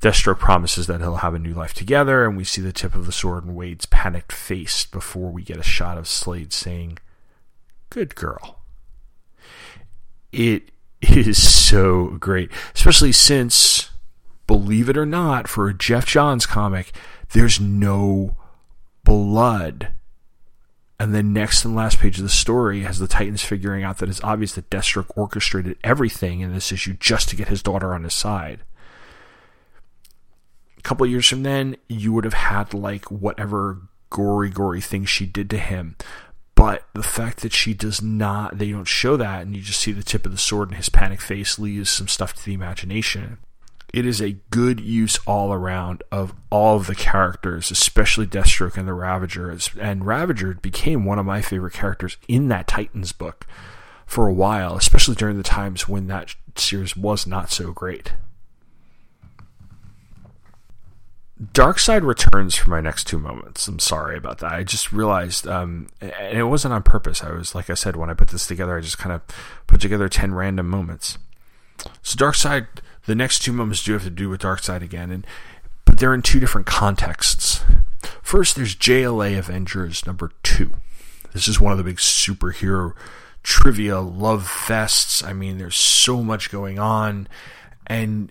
Deathstroke 0.00 0.40
promises 0.40 0.88
that 0.88 1.00
he'll 1.00 1.16
have 1.16 1.34
a 1.34 1.38
new 1.38 1.54
life 1.54 1.74
together, 1.74 2.26
and 2.26 2.36
we 2.36 2.42
see 2.42 2.60
the 2.60 2.72
tip 2.72 2.96
of 2.96 3.06
the 3.06 3.12
sword 3.12 3.44
in 3.44 3.54
Wade's 3.54 3.86
panicked 3.86 4.32
face 4.32 4.84
before 4.84 5.30
we 5.30 5.42
get 5.42 5.58
a 5.58 5.62
shot 5.62 5.96
of 5.96 6.08
Slade 6.08 6.52
saying, 6.52 6.98
Good 7.88 8.16
girl. 8.16 8.58
It 10.32 10.71
is 11.02 11.42
so 11.42 12.16
great, 12.20 12.50
especially 12.74 13.12
since, 13.12 13.90
believe 14.46 14.88
it 14.88 14.96
or 14.96 15.06
not, 15.06 15.48
for 15.48 15.68
a 15.68 15.74
Geoff 15.74 16.06
Johns 16.06 16.46
comic, 16.46 16.92
there's 17.32 17.60
no 17.60 18.36
blood. 19.04 19.88
And 20.98 21.12
then 21.12 21.32
next 21.32 21.64
and 21.64 21.74
last 21.74 21.98
page 21.98 22.18
of 22.18 22.22
the 22.22 22.28
story 22.28 22.82
has 22.82 23.00
the 23.00 23.08
Titans 23.08 23.42
figuring 23.42 23.82
out 23.82 23.98
that 23.98 24.08
it's 24.08 24.22
obvious 24.22 24.52
that 24.52 24.70
Deathstroke 24.70 25.10
orchestrated 25.16 25.76
everything 25.82 26.40
in 26.40 26.52
this 26.52 26.70
issue 26.70 26.96
just 27.00 27.28
to 27.30 27.36
get 27.36 27.48
his 27.48 27.62
daughter 27.62 27.92
on 27.92 28.04
his 28.04 28.14
side. 28.14 28.60
A 30.78 30.82
couple 30.82 31.04
years 31.06 31.26
from 31.26 31.42
then, 31.42 31.76
you 31.88 32.12
would 32.12 32.24
have 32.24 32.34
had 32.34 32.72
like 32.72 33.10
whatever 33.10 33.82
gory, 34.10 34.50
gory 34.50 34.80
thing 34.80 35.04
she 35.04 35.26
did 35.26 35.50
to 35.50 35.58
him. 35.58 35.96
But 36.62 36.84
the 36.94 37.02
fact 37.02 37.40
that 37.40 37.52
she 37.52 37.74
does 37.74 38.00
not, 38.00 38.58
they 38.58 38.70
don't 38.70 38.84
show 38.84 39.16
that, 39.16 39.42
and 39.42 39.56
you 39.56 39.62
just 39.62 39.80
see 39.80 39.90
the 39.90 40.04
tip 40.04 40.24
of 40.24 40.30
the 40.30 40.38
sword 40.38 40.68
and 40.68 40.76
his 40.76 40.88
panic 40.88 41.20
face 41.20 41.58
leaves 41.58 41.90
some 41.90 42.06
stuff 42.06 42.34
to 42.34 42.44
the 42.44 42.54
imagination. 42.54 43.38
It 43.92 44.06
is 44.06 44.22
a 44.22 44.36
good 44.50 44.78
use 44.78 45.18
all 45.26 45.52
around 45.52 46.04
of 46.12 46.32
all 46.50 46.76
of 46.76 46.86
the 46.86 46.94
characters, 46.94 47.72
especially 47.72 48.28
Deathstroke 48.28 48.76
and 48.76 48.86
the 48.86 48.94
Ravager. 48.94 49.58
And 49.80 50.06
Ravager 50.06 50.54
became 50.54 51.04
one 51.04 51.18
of 51.18 51.26
my 51.26 51.42
favorite 51.42 51.74
characters 51.74 52.16
in 52.28 52.46
that 52.46 52.68
Titans 52.68 53.10
book 53.10 53.44
for 54.06 54.28
a 54.28 54.32
while, 54.32 54.76
especially 54.76 55.16
during 55.16 55.38
the 55.38 55.42
times 55.42 55.88
when 55.88 56.06
that 56.06 56.36
series 56.54 56.96
was 56.96 57.26
not 57.26 57.50
so 57.50 57.72
great. 57.72 58.12
Darkseid 61.42 62.06
returns 62.06 62.54
for 62.54 62.70
my 62.70 62.80
next 62.80 63.04
two 63.04 63.18
moments. 63.18 63.66
I'm 63.66 63.78
sorry 63.78 64.16
about 64.16 64.38
that. 64.38 64.52
I 64.52 64.62
just 64.62 64.92
realized, 64.92 65.48
um, 65.48 65.88
and 66.00 66.38
it 66.38 66.44
wasn't 66.44 66.74
on 66.74 66.82
purpose. 66.82 67.24
I 67.24 67.32
was, 67.32 67.54
like 67.54 67.68
I 67.68 67.74
said, 67.74 67.96
when 67.96 68.10
I 68.10 68.14
put 68.14 68.28
this 68.28 68.46
together, 68.46 68.76
I 68.76 68.80
just 68.80 68.98
kind 68.98 69.12
of 69.12 69.22
put 69.66 69.80
together 69.80 70.08
10 70.08 70.34
random 70.34 70.68
moments. 70.68 71.18
So, 72.02 72.16
Darkseid, 72.16 72.68
the 73.06 73.16
next 73.16 73.40
two 73.40 73.52
moments 73.52 73.82
do 73.82 73.94
have 73.94 74.04
to 74.04 74.10
do 74.10 74.28
with 74.28 74.42
Darkseid 74.42 74.82
again, 74.82 75.10
and 75.10 75.26
but 75.84 75.98
they're 75.98 76.14
in 76.14 76.22
two 76.22 76.38
different 76.38 76.66
contexts. 76.66 77.64
First, 78.22 78.54
there's 78.54 78.76
JLA 78.76 79.36
Avengers 79.36 80.06
number 80.06 80.30
two. 80.42 80.70
This 81.32 81.48
is 81.48 81.60
one 81.60 81.72
of 81.72 81.78
the 81.78 81.84
big 81.84 81.96
superhero 81.96 82.92
trivia 83.42 84.00
love 84.00 84.44
fests. 84.44 85.26
I 85.26 85.32
mean, 85.32 85.58
there's 85.58 85.76
so 85.76 86.22
much 86.22 86.50
going 86.50 86.78
on, 86.78 87.26
and 87.86 88.30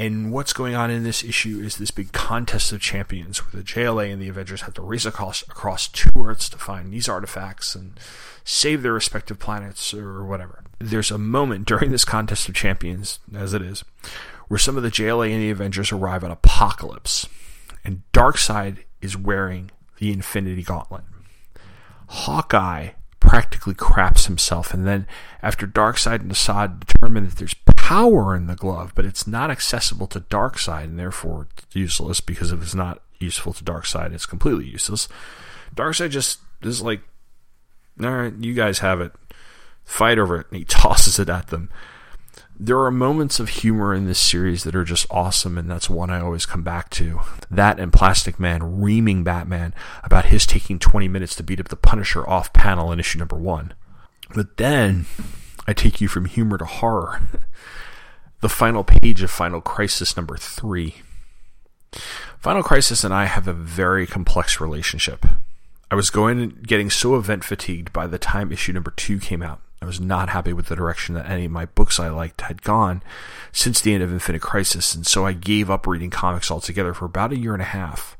And 0.00 0.32
what's 0.32 0.54
going 0.54 0.74
on 0.74 0.90
in 0.90 1.02
this 1.02 1.22
issue 1.22 1.60
is 1.62 1.76
this 1.76 1.90
big 1.90 2.12
contest 2.12 2.72
of 2.72 2.80
champions 2.80 3.36
where 3.44 3.60
the 3.60 3.68
JLA 3.68 4.10
and 4.10 4.20
the 4.20 4.30
Avengers 4.30 4.62
have 4.62 4.72
to 4.74 4.82
race 4.82 5.04
across, 5.04 5.42
across 5.42 5.88
two 5.88 6.08
Earths 6.16 6.48
to 6.48 6.56
find 6.56 6.90
these 6.90 7.06
artifacts 7.06 7.74
and 7.74 8.00
save 8.42 8.80
their 8.80 8.94
respective 8.94 9.38
planets 9.38 9.92
or 9.92 10.24
whatever. 10.24 10.64
There's 10.78 11.10
a 11.10 11.18
moment 11.18 11.66
during 11.66 11.90
this 11.90 12.06
contest 12.06 12.48
of 12.48 12.54
champions, 12.54 13.18
as 13.34 13.52
it 13.52 13.60
is, 13.60 13.84
where 14.48 14.56
some 14.56 14.78
of 14.78 14.82
the 14.82 14.90
JLA 14.90 15.32
and 15.32 15.42
the 15.42 15.50
Avengers 15.50 15.92
arrive 15.92 16.24
at 16.24 16.30
Apokolips. 16.42 17.28
and 17.84 18.00
Darkseid 18.14 18.78
is 19.02 19.18
wearing 19.18 19.70
the 19.98 20.12
Infinity 20.12 20.62
Gauntlet. 20.62 21.04
Hawkeye 22.08 22.92
practically 23.20 23.74
craps 23.74 24.24
himself, 24.24 24.72
and 24.72 24.86
then 24.86 25.06
after 25.42 25.66
Darkseid 25.66 26.22
and 26.22 26.30
Desaad 26.30 26.86
determine 26.86 27.26
that 27.26 27.36
there's 27.36 27.52
power 27.90 28.36
in 28.36 28.46
the 28.46 28.54
glove, 28.54 28.92
but 28.94 29.04
it's 29.04 29.26
not 29.26 29.50
accessible 29.50 30.06
to 30.06 30.20
Darkseid, 30.20 30.84
and 30.84 30.96
therefore 30.96 31.48
useless 31.72 32.20
because 32.20 32.52
if 32.52 32.62
it's 32.62 32.74
not 32.74 33.02
useful 33.18 33.52
to 33.52 33.64
Darkseid, 33.64 34.12
it's 34.12 34.26
completely 34.26 34.64
useless. 34.64 35.08
Darkseid 35.74 36.10
just 36.10 36.38
is 36.62 36.82
like, 36.82 37.00
all 38.00 38.10
right, 38.10 38.34
you 38.38 38.54
guys 38.54 38.78
have 38.78 39.00
it, 39.00 39.10
fight 39.84 40.20
over 40.20 40.38
it, 40.38 40.46
and 40.50 40.58
he 40.58 40.64
tosses 40.68 41.18
it 41.18 41.28
at 41.28 41.48
them 41.48 41.68
there 42.62 42.78
are 42.78 42.90
moments 42.90 43.40
of 43.40 43.48
humor 43.48 43.94
in 43.94 44.04
this 44.04 44.18
series 44.18 44.64
that 44.64 44.76
are 44.76 44.84
just 44.84 45.06
awesome, 45.10 45.56
and 45.56 45.70
that's 45.70 45.88
one 45.88 46.10
I 46.10 46.20
always 46.20 46.44
come 46.44 46.62
back 46.62 46.90
to. 46.90 47.20
That 47.50 47.80
and 47.80 47.90
Plastic 47.90 48.38
Man 48.38 48.82
reaming 48.82 49.24
Batman 49.24 49.74
about 50.04 50.26
his 50.26 50.44
taking 50.44 50.78
20 50.78 51.08
minutes 51.08 51.34
to 51.36 51.42
beat 51.42 51.58
up 51.58 51.68
the 51.68 51.76
Punisher 51.76 52.28
off 52.28 52.52
panel 52.52 52.92
in 52.92 53.00
issue 53.00 53.18
number 53.18 53.36
one. 53.36 53.72
But 54.34 54.58
then 54.58 55.06
I 55.66 55.72
take 55.72 56.02
you 56.02 56.08
from 56.08 56.26
humor 56.26 56.58
to 56.58 56.66
horror. 56.66 57.22
the 58.40 58.48
final 58.48 58.84
page 58.84 59.22
of 59.22 59.30
Final 59.30 59.60
Crisis 59.60 60.16
number 60.16 60.36
three. 60.36 60.96
Final 62.38 62.62
Crisis 62.62 63.04
and 63.04 63.12
I 63.12 63.26
have 63.26 63.48
a 63.48 63.52
very 63.52 64.06
complex 64.06 64.60
relationship. 64.60 65.26
I 65.90 65.94
was 65.94 66.10
going 66.10 66.50
getting 66.62 66.90
so 66.90 67.16
event 67.16 67.44
fatigued 67.44 67.92
by 67.92 68.06
the 68.06 68.18
time 68.18 68.52
issue 68.52 68.72
number 68.72 68.92
two 68.92 69.18
came 69.18 69.42
out 69.42 69.60
I 69.82 69.86
was 69.86 70.00
not 70.00 70.28
happy 70.28 70.52
with 70.52 70.66
the 70.66 70.76
direction 70.76 71.14
that 71.14 71.28
any 71.28 71.46
of 71.46 71.52
my 71.52 71.64
books 71.64 71.98
I 71.98 72.10
liked 72.10 72.42
had 72.42 72.62
gone 72.62 73.02
since 73.50 73.80
the 73.80 73.94
end 73.94 74.02
of 74.02 74.12
Infinite 74.12 74.42
Crisis, 74.42 74.94
and 74.94 75.06
so 75.06 75.24
I 75.24 75.32
gave 75.32 75.70
up 75.70 75.86
reading 75.86 76.10
comics 76.10 76.50
altogether 76.50 76.92
for 76.92 77.06
about 77.06 77.32
a 77.32 77.38
year 77.38 77.54
and 77.54 77.62
a 77.62 77.66
half. 77.66 78.18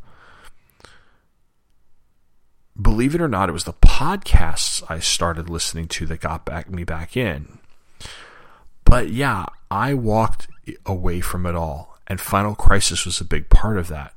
Believe 2.81 3.15
it 3.15 3.21
or 3.21 3.29
not, 3.29 3.51
it 3.51 3.53
was 3.53 3.65
the 3.65 3.75
podcasts 3.75 4.83
I 4.89 5.01
started 5.01 5.51
listening 5.51 5.87
to 5.89 6.07
that 6.07 6.21
got 6.21 6.47
back 6.47 6.71
me 6.71 6.85
back 6.85 7.15
in. 7.15 7.60
But 8.91 9.11
yeah, 9.11 9.47
I 9.71 9.95
walked 9.95 10.49
away 10.85 11.21
from 11.21 11.47
it 11.47 11.55
all, 11.55 11.97
and 12.09 12.21
Final 12.21 12.57
Crisis 12.57 13.07
was 13.07 13.21
a 13.21 13.25
big 13.25 13.49
part 13.49 13.79
of 13.79 13.87
that. 13.87 14.13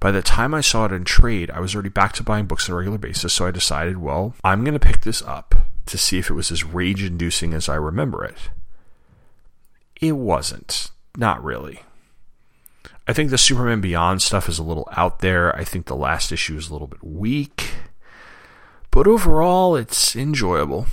By 0.00 0.12
the 0.12 0.22
time 0.22 0.54
I 0.54 0.62
saw 0.62 0.86
it 0.86 0.92
in 0.92 1.04
trade, 1.04 1.50
I 1.50 1.60
was 1.60 1.74
already 1.74 1.90
back 1.90 2.14
to 2.14 2.22
buying 2.22 2.46
books 2.46 2.66
on 2.66 2.72
a 2.72 2.78
regular 2.78 2.96
basis, 2.96 3.34
so 3.34 3.46
I 3.46 3.50
decided, 3.50 3.98
well, 3.98 4.34
I'm 4.42 4.64
going 4.64 4.72
to 4.72 4.80
pick 4.80 5.02
this 5.02 5.20
up 5.20 5.54
to 5.84 5.98
see 5.98 6.16
if 6.16 6.30
it 6.30 6.34
was 6.34 6.50
as 6.50 6.64
rage 6.64 7.02
inducing 7.02 7.52
as 7.52 7.68
I 7.68 7.74
remember 7.74 8.24
it. 8.24 8.48
It 10.00 10.12
wasn't. 10.12 10.90
Not 11.18 11.44
really. 11.44 11.82
I 13.06 13.12
think 13.12 13.28
the 13.28 13.36
Superman 13.36 13.82
Beyond 13.82 14.22
stuff 14.22 14.48
is 14.48 14.58
a 14.58 14.62
little 14.62 14.88
out 14.96 15.18
there. 15.18 15.54
I 15.54 15.64
think 15.64 15.84
the 15.84 15.94
last 15.94 16.32
issue 16.32 16.56
is 16.56 16.70
a 16.70 16.72
little 16.72 16.88
bit 16.88 17.04
weak. 17.04 17.74
But 18.90 19.06
overall, 19.06 19.76
it's 19.76 20.16
enjoyable. 20.16 20.86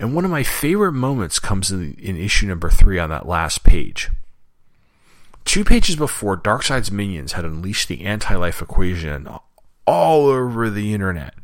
And 0.00 0.14
one 0.14 0.24
of 0.24 0.30
my 0.30 0.42
favorite 0.42 0.92
moments 0.92 1.38
comes 1.38 1.70
in, 1.70 1.94
in 2.00 2.16
issue 2.16 2.46
number 2.46 2.70
three 2.70 2.98
on 2.98 3.10
that 3.10 3.28
last 3.28 3.64
page. 3.64 4.08
Two 5.44 5.62
pages 5.62 5.94
before, 5.94 6.38
Darkseid's 6.38 6.90
minions 6.90 7.32
had 7.32 7.44
unleashed 7.44 7.88
the 7.88 8.06
anti 8.06 8.34
life 8.34 8.62
equation 8.62 9.28
all 9.86 10.26
over 10.26 10.70
the 10.70 10.94
internet. 10.94 11.34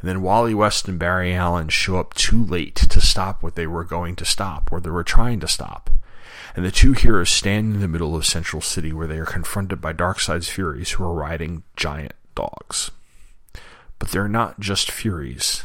And 0.00 0.08
then 0.08 0.20
Wally 0.20 0.52
West 0.52 0.88
and 0.88 0.98
Barry 0.98 1.32
Allen 1.32 1.68
show 1.68 1.96
up 1.96 2.12
too 2.14 2.44
late 2.44 2.74
to 2.74 3.00
stop 3.00 3.40
what 3.40 3.54
they 3.54 3.68
were 3.68 3.84
going 3.84 4.16
to 4.16 4.24
stop, 4.24 4.72
or 4.72 4.80
they 4.80 4.90
were 4.90 5.04
trying 5.04 5.38
to 5.38 5.46
stop. 5.46 5.88
And 6.56 6.64
the 6.64 6.72
two 6.72 6.94
heroes 6.94 7.30
stand 7.30 7.76
in 7.76 7.80
the 7.80 7.86
middle 7.86 8.16
of 8.16 8.26
Central 8.26 8.60
City 8.60 8.92
where 8.92 9.06
they 9.06 9.18
are 9.18 9.24
confronted 9.24 9.80
by 9.80 9.92
Darkseid's 9.92 10.48
Furies 10.48 10.90
who 10.90 11.04
are 11.04 11.14
riding 11.14 11.62
giant 11.76 12.14
dogs. 12.34 12.90
But 14.00 14.08
they're 14.08 14.26
not 14.26 14.58
just 14.58 14.90
Furies. 14.90 15.62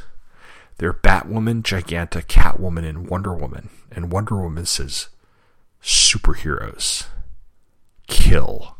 They're 0.78 0.94
Batwoman, 0.94 1.64
Giganta, 1.64 2.24
Catwoman, 2.24 2.88
and 2.88 3.10
Wonder 3.10 3.34
Woman. 3.34 3.70
And 3.92 4.12
Wonder 4.12 4.36
Woman 4.36 4.66
says, 4.66 5.10
superheroes. 5.82 7.08
Kill 8.08 8.78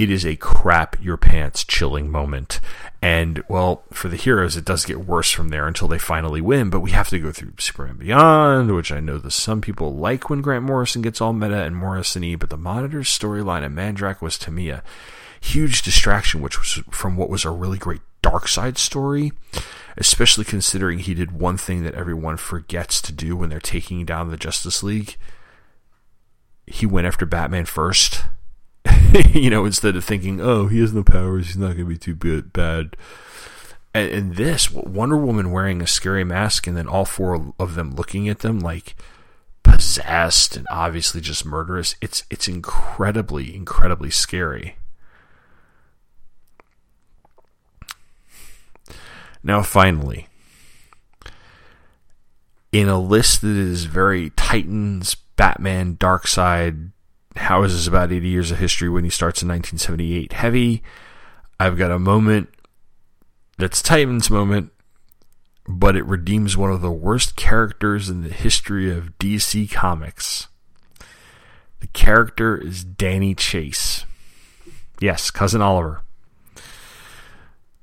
it 0.00 0.10
is 0.10 0.24
a 0.24 0.36
crap 0.36 0.96
your 1.02 1.18
pants 1.18 1.62
chilling 1.62 2.10
moment. 2.10 2.58
And 3.02 3.42
well, 3.48 3.84
for 3.92 4.08
the 4.08 4.16
heroes, 4.16 4.56
it 4.56 4.64
does 4.64 4.86
get 4.86 5.04
worse 5.04 5.30
from 5.30 5.50
there 5.50 5.68
until 5.68 5.88
they 5.88 5.98
finally 5.98 6.40
win. 6.40 6.70
But 6.70 6.80
we 6.80 6.92
have 6.92 7.10
to 7.10 7.18
go 7.18 7.32
through 7.32 7.52
Superman 7.58 7.96
Beyond, 7.96 8.74
which 8.74 8.90
I 8.90 9.00
know 9.00 9.18
that 9.18 9.30
some 9.32 9.60
people 9.60 9.94
like 9.94 10.30
when 10.30 10.40
Grant 10.40 10.64
Morrison 10.64 11.02
gets 11.02 11.20
all 11.20 11.34
meta 11.34 11.64
and 11.64 11.76
Morrison-y, 11.76 12.34
but 12.36 12.48
the 12.48 12.56
Monitor's 12.56 13.10
storyline 13.10 13.62
and 13.62 13.74
Mandrake 13.74 14.22
was 14.22 14.38
to 14.38 14.50
me 14.50 14.70
a 14.70 14.82
huge 15.38 15.82
distraction, 15.82 16.40
which 16.40 16.58
was 16.58 16.82
from 16.90 17.18
what 17.18 17.28
was 17.28 17.44
a 17.44 17.50
really 17.50 17.78
great 17.78 18.00
Darkseid 18.22 18.78
story, 18.78 19.32
especially 19.96 20.44
considering 20.44 20.98
he 20.98 21.14
did 21.14 21.32
one 21.32 21.56
thing 21.56 21.82
that 21.84 21.94
everyone 21.94 22.36
forgets 22.36 23.00
to 23.02 23.12
do 23.12 23.36
when 23.36 23.50
they're 23.50 23.60
taking 23.60 24.04
down 24.04 24.30
the 24.30 24.36
Justice 24.36 24.82
League. 24.82 25.16
He 26.66 26.86
went 26.86 27.06
after 27.06 27.26
Batman 27.26 27.64
first 27.64 28.22
you 29.34 29.50
know, 29.50 29.64
instead 29.64 29.96
of 29.96 30.04
thinking, 30.04 30.40
oh, 30.40 30.66
he 30.66 30.80
has 30.80 30.92
no 30.92 31.02
powers, 31.02 31.48
he's 31.48 31.56
not 31.56 31.76
going 31.76 31.78
to 31.78 31.84
be 31.84 31.98
too 31.98 32.14
bad. 32.14 32.96
And, 33.92 34.10
and, 34.10 34.36
this, 34.36 34.70
Wonder 34.70 35.16
Woman 35.16 35.50
wearing 35.50 35.82
a 35.82 35.86
scary 35.86 36.24
mask, 36.24 36.66
and 36.66 36.76
then 36.76 36.86
all 36.86 37.04
four 37.04 37.52
of 37.58 37.74
them 37.74 37.94
looking 37.94 38.28
at 38.28 38.40
them 38.40 38.60
like 38.60 38.94
possessed 39.62 40.56
and 40.56 40.66
obviously 40.70 41.20
just 41.20 41.44
murderous. 41.44 41.96
It's 42.00 42.24
it's 42.30 42.46
incredibly, 42.46 43.54
incredibly 43.54 44.10
scary. 44.10 44.76
Now, 49.42 49.62
finally, 49.62 50.28
in 52.72 52.88
a 52.88 53.00
list 53.00 53.40
that 53.40 53.56
is 53.56 53.84
very 53.84 54.30
Titans, 54.30 55.14
Batman, 55.36 55.96
Darkseid, 55.96 56.90
how 57.36 57.62
is 57.62 57.72
this 57.72 57.86
about 57.86 58.12
80 58.12 58.28
years 58.28 58.50
of 58.50 58.58
history 58.58 58.88
when 58.88 59.04
he 59.04 59.10
starts 59.10 59.42
in 59.42 59.48
1978 59.48 60.32
heavy? 60.32 60.82
I've 61.58 61.78
got 61.78 61.90
a 61.90 61.98
moment 61.98 62.48
that's 63.58 63.82
Titan's 63.82 64.30
moment, 64.30 64.72
but 65.66 65.96
it 65.96 66.04
redeems 66.04 66.56
one 66.56 66.70
of 66.72 66.80
the 66.80 66.90
worst 66.90 67.36
characters 67.36 68.08
in 68.08 68.22
the 68.22 68.32
history 68.32 68.90
of 68.90 69.18
DC 69.18 69.70
Comics. 69.70 70.48
The 71.80 71.86
character 71.88 72.56
is 72.56 72.84
Danny 72.84 73.34
Chase. 73.34 74.04
Yes, 75.00 75.30
Cousin 75.30 75.62
Oliver. 75.62 76.02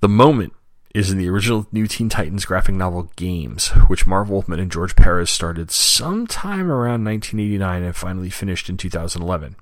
The 0.01 0.09
moment 0.09 0.53
is 0.97 1.11
in 1.11 1.19
the 1.19 1.29
original 1.29 1.67
New 1.71 1.85
Teen 1.85 2.09
Titans 2.09 2.43
graphic 2.43 2.73
novel 2.73 3.11
Games, 3.15 3.67
which 3.87 4.07
Marv 4.07 4.31
Wolfman 4.31 4.59
and 4.59 4.71
George 4.71 4.95
Perez 4.95 5.29
started 5.29 5.69
sometime 5.69 6.71
around 6.71 7.05
1989 7.05 7.83
and 7.83 7.95
finally 7.95 8.31
finished 8.31 8.67
in 8.67 8.77
2011. 8.77 9.57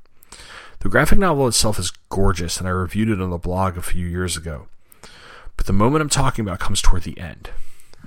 The 0.80 0.88
graphic 0.88 1.20
novel 1.20 1.46
itself 1.50 1.78
is 1.78 1.92
gorgeous, 2.08 2.58
and 2.58 2.70
I 2.70 2.72
reviewed 2.72 3.10
it 3.10 3.20
on 3.20 3.32
the 3.32 3.38
blog 3.38 3.78
a 3.78 3.82
few 3.82 4.08
years 4.08 4.38
ago. 4.38 4.68
But 5.58 5.66
the 5.66 5.74
moment 5.74 6.02
I'm 6.02 6.10
talking 6.10 6.46
about 6.46 6.60
comes 6.60 6.82
toward 6.82 7.04
the 7.04 7.20
end. 7.20 7.50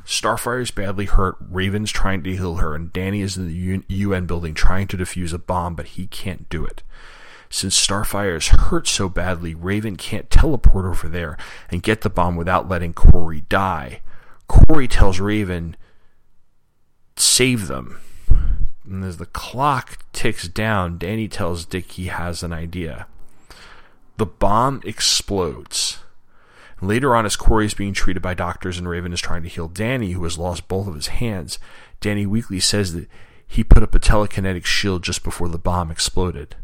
Starfire 0.06 0.62
is 0.62 0.70
badly 0.70 1.04
hurt, 1.04 1.36
Raven's 1.50 1.92
trying 1.92 2.22
to 2.22 2.34
heal 2.34 2.56
her, 2.56 2.74
and 2.74 2.90
Danny 2.94 3.20
is 3.20 3.36
in 3.36 3.46
the 3.46 3.82
UN 3.88 4.24
building 4.24 4.54
trying 4.54 4.86
to 4.86 4.96
defuse 4.96 5.34
a 5.34 5.38
bomb, 5.38 5.74
but 5.74 5.88
he 5.88 6.06
can't 6.06 6.48
do 6.48 6.64
it. 6.64 6.82
Since 7.50 7.86
Starfire 7.86 8.36
is 8.36 8.48
hurt 8.48 8.86
so 8.86 9.08
badly, 9.08 9.54
Raven 9.54 9.96
can't 9.96 10.30
teleport 10.30 10.84
over 10.84 11.08
there 11.08 11.36
and 11.70 11.82
get 11.82 12.02
the 12.02 12.10
bomb 12.10 12.36
without 12.36 12.68
letting 12.68 12.92
Kory 12.92 13.42
die. 13.48 14.00
Kory 14.48 14.88
tells 14.88 15.18
Raven, 15.18 15.76
save 17.16 17.68
them. 17.68 18.00
And 18.84 19.04
as 19.04 19.18
the 19.18 19.26
clock 19.26 20.04
ticks 20.12 20.48
down, 20.48 20.98
Danny 20.98 21.28
tells 21.28 21.64
Dick 21.64 21.92
he 21.92 22.06
has 22.06 22.42
an 22.42 22.52
idea. 22.52 23.06
The 24.16 24.26
bomb 24.26 24.82
explodes. 24.84 25.98
Later 26.80 27.14
on, 27.14 27.26
as 27.26 27.36
Kory 27.36 27.66
is 27.66 27.74
being 27.74 27.92
treated 27.92 28.22
by 28.22 28.34
doctors 28.34 28.78
and 28.78 28.88
Raven 28.88 29.12
is 29.12 29.20
trying 29.20 29.42
to 29.42 29.48
heal 29.48 29.68
Danny, 29.68 30.12
who 30.12 30.22
has 30.24 30.38
lost 30.38 30.68
both 30.68 30.86
of 30.86 30.94
his 30.94 31.08
hands, 31.08 31.58
Danny 32.00 32.24
weakly 32.24 32.60
says 32.60 32.92
that 32.94 33.08
he 33.46 33.64
put 33.64 33.82
up 33.82 33.94
a 33.94 33.98
telekinetic 33.98 34.64
shield 34.64 35.02
just 35.02 35.24
before 35.24 35.48
the 35.48 35.58
bomb 35.58 35.90
exploded. 35.90 36.56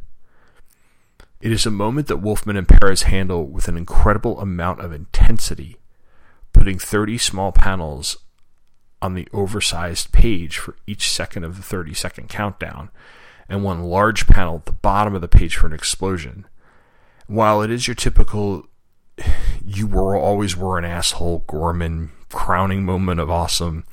It 1.44 1.52
is 1.52 1.66
a 1.66 1.70
moment 1.70 2.06
that 2.06 2.22
Wolfman 2.22 2.56
and 2.56 2.66
Perez 2.66 3.02
handle 3.02 3.46
with 3.46 3.68
an 3.68 3.76
incredible 3.76 4.40
amount 4.40 4.80
of 4.80 4.94
intensity, 4.94 5.76
putting 6.54 6.78
30 6.78 7.18
small 7.18 7.52
panels 7.52 8.16
on 9.02 9.12
the 9.12 9.28
oversized 9.30 10.10
page 10.10 10.56
for 10.56 10.74
each 10.86 11.10
second 11.10 11.44
of 11.44 11.58
the 11.58 11.62
30 11.62 11.92
second 11.92 12.30
countdown, 12.30 12.88
and 13.46 13.62
one 13.62 13.82
large 13.82 14.26
panel 14.26 14.56
at 14.56 14.64
the 14.64 14.72
bottom 14.72 15.14
of 15.14 15.20
the 15.20 15.28
page 15.28 15.54
for 15.54 15.66
an 15.66 15.74
explosion. 15.74 16.46
While 17.26 17.60
it 17.60 17.70
is 17.70 17.86
your 17.86 17.94
typical 17.94 18.66
you 19.62 19.86
were 19.86 20.16
always 20.16 20.56
were 20.56 20.78
an 20.78 20.86
asshole 20.86 21.44
Gorman 21.46 22.10
crowning 22.30 22.86
moment 22.86 23.20
of 23.20 23.30
awesome, 23.30 23.84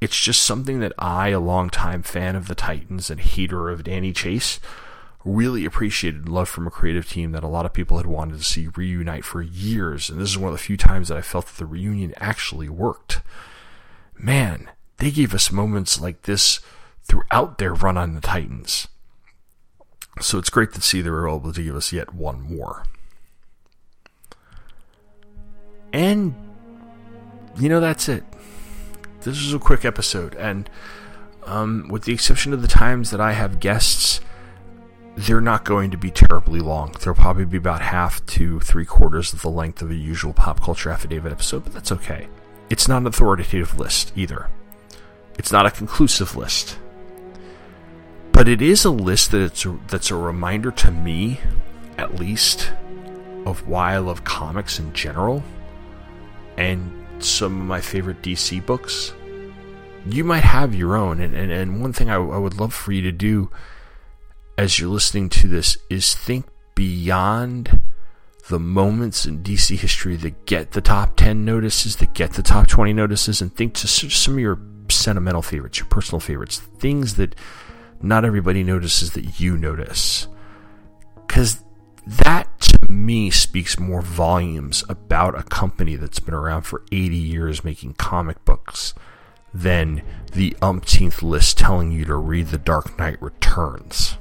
it's 0.00 0.18
just 0.18 0.42
something 0.42 0.80
that 0.80 0.94
I, 0.98 1.28
a 1.28 1.40
longtime 1.40 2.04
fan 2.04 2.34
of 2.36 2.48
the 2.48 2.54
Titans 2.54 3.10
and 3.10 3.20
hater 3.20 3.68
of 3.68 3.84
Danny 3.84 4.14
Chase, 4.14 4.60
really 5.24 5.64
appreciated 5.64 6.28
love 6.28 6.48
from 6.48 6.66
a 6.66 6.70
creative 6.70 7.08
team 7.08 7.32
that 7.32 7.44
a 7.44 7.48
lot 7.48 7.64
of 7.64 7.72
people 7.72 7.96
had 7.96 8.06
wanted 8.06 8.36
to 8.36 8.44
see 8.44 8.68
reunite 8.76 9.24
for 9.24 9.40
years. 9.40 10.10
And 10.10 10.20
this 10.20 10.28
is 10.28 10.38
one 10.38 10.52
of 10.52 10.58
the 10.58 10.62
few 10.62 10.76
times 10.76 11.08
that 11.08 11.16
I 11.16 11.22
felt 11.22 11.46
that 11.46 11.56
the 11.56 11.66
reunion 11.66 12.12
actually 12.18 12.68
worked. 12.68 13.22
Man, 14.18 14.70
they 14.98 15.10
gave 15.10 15.34
us 15.34 15.50
moments 15.50 16.00
like 16.00 16.22
this 16.22 16.60
throughout 17.02 17.58
their 17.58 17.74
run 17.74 17.96
on 17.96 18.14
the 18.14 18.20
Titans. 18.20 18.88
So 20.20 20.38
it's 20.38 20.50
great 20.50 20.72
to 20.72 20.80
see 20.80 21.00
they 21.00 21.10
were 21.10 21.28
able 21.28 21.52
to 21.52 21.62
give 21.62 21.74
us 21.74 21.92
yet 21.92 22.14
one 22.14 22.42
more. 22.42 22.84
And, 25.92 26.34
you 27.56 27.68
know, 27.68 27.80
that's 27.80 28.08
it. 28.08 28.24
This 29.22 29.38
is 29.38 29.54
a 29.54 29.58
quick 29.58 29.84
episode. 29.84 30.34
And 30.34 30.68
um, 31.46 31.88
with 31.90 32.04
the 32.04 32.12
exception 32.12 32.52
of 32.52 32.62
the 32.62 32.68
times 32.68 33.10
that 33.10 33.20
I 33.20 33.32
have 33.32 33.60
guests, 33.60 34.20
they're 35.16 35.40
not 35.40 35.64
going 35.64 35.90
to 35.92 35.96
be 35.96 36.10
terribly 36.10 36.60
long. 36.60 36.94
They'll 37.00 37.14
probably 37.14 37.44
be 37.44 37.56
about 37.56 37.80
half 37.80 38.24
to 38.26 38.60
three 38.60 38.84
quarters 38.84 39.32
of 39.32 39.42
the 39.42 39.50
length 39.50 39.80
of 39.80 39.90
a 39.90 39.94
usual 39.94 40.32
pop 40.32 40.60
culture 40.60 40.90
affidavit 40.90 41.32
episode, 41.32 41.64
but 41.64 41.72
that's 41.72 41.92
okay. 41.92 42.28
It's 42.68 42.88
not 42.88 42.98
an 42.98 43.06
authoritative 43.06 43.78
list 43.78 44.12
either. 44.16 44.48
It's 45.38 45.52
not 45.52 45.66
a 45.66 45.70
conclusive 45.70 46.34
list. 46.34 46.78
But 48.32 48.48
it 48.48 48.60
is 48.60 48.84
a 48.84 48.90
list 48.90 49.30
that 49.30 49.42
it's 49.42 49.64
a, 49.64 49.78
that's 49.86 50.10
a 50.10 50.16
reminder 50.16 50.72
to 50.72 50.90
me, 50.90 51.38
at 51.96 52.16
least, 52.16 52.72
of 53.46 53.68
why 53.68 53.94
I 53.94 53.98
love 53.98 54.24
comics 54.24 54.80
in 54.80 54.92
general 54.92 55.44
and 56.56 57.04
some 57.20 57.60
of 57.60 57.66
my 57.66 57.80
favorite 57.80 58.22
DC 58.22 58.64
books. 58.66 59.12
You 60.06 60.24
might 60.24 60.44
have 60.44 60.74
your 60.74 60.96
own, 60.96 61.20
and, 61.20 61.34
and, 61.34 61.52
and 61.52 61.80
one 61.80 61.92
thing 61.92 62.10
I, 62.10 62.16
I 62.16 62.38
would 62.38 62.58
love 62.58 62.74
for 62.74 62.92
you 62.92 63.02
to 63.02 63.12
do 63.12 63.50
as 64.56 64.78
you're 64.78 64.88
listening 64.88 65.28
to 65.28 65.48
this 65.48 65.76
is 65.90 66.14
think 66.14 66.46
beyond 66.74 67.80
the 68.48 68.58
moments 68.58 69.24
in 69.24 69.42
DC 69.42 69.78
history 69.78 70.16
that 70.16 70.46
get 70.46 70.72
the 70.72 70.80
top 70.80 71.16
10 71.16 71.44
notices, 71.44 71.96
that 71.96 72.12
get 72.14 72.34
the 72.34 72.42
top 72.42 72.68
20 72.68 72.92
notices, 72.92 73.40
and 73.40 73.54
think 73.54 73.74
to 73.74 73.88
some 73.88 74.34
of 74.34 74.40
your 74.40 74.60
sentimental 74.90 75.42
favorites, 75.42 75.78
your 75.78 75.86
personal 75.86 76.20
favorites, 76.20 76.58
things 76.58 77.14
that 77.14 77.34
not 78.02 78.24
everybody 78.24 78.62
notices 78.62 79.12
that 79.12 79.40
you 79.40 79.56
notice. 79.56 80.28
Because 81.26 81.64
that 82.06 82.60
to 82.60 82.92
me 82.92 83.30
speaks 83.30 83.78
more 83.78 84.02
volumes 84.02 84.84
about 84.90 85.38
a 85.38 85.42
company 85.42 85.96
that's 85.96 86.20
been 86.20 86.34
around 86.34 86.62
for 86.62 86.82
80 86.92 87.16
years 87.16 87.64
making 87.64 87.94
comic 87.94 88.44
books 88.44 88.92
than 89.54 90.02
the 90.32 90.54
umpteenth 90.60 91.22
list 91.22 91.56
telling 91.56 91.92
you 91.92 92.04
to 92.04 92.16
read 92.16 92.48
The 92.48 92.58
Dark 92.58 92.98
Knight 92.98 93.22
Returns. 93.22 94.18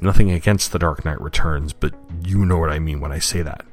Nothing 0.00 0.30
against 0.30 0.72
The 0.72 0.78
Dark 0.78 1.04
Knight 1.04 1.20
Returns, 1.20 1.72
but 1.72 1.94
you 2.22 2.46
know 2.46 2.58
what 2.58 2.70
I 2.70 2.78
mean 2.78 3.00
when 3.00 3.12
I 3.12 3.18
say 3.18 3.42
that. 3.42 3.64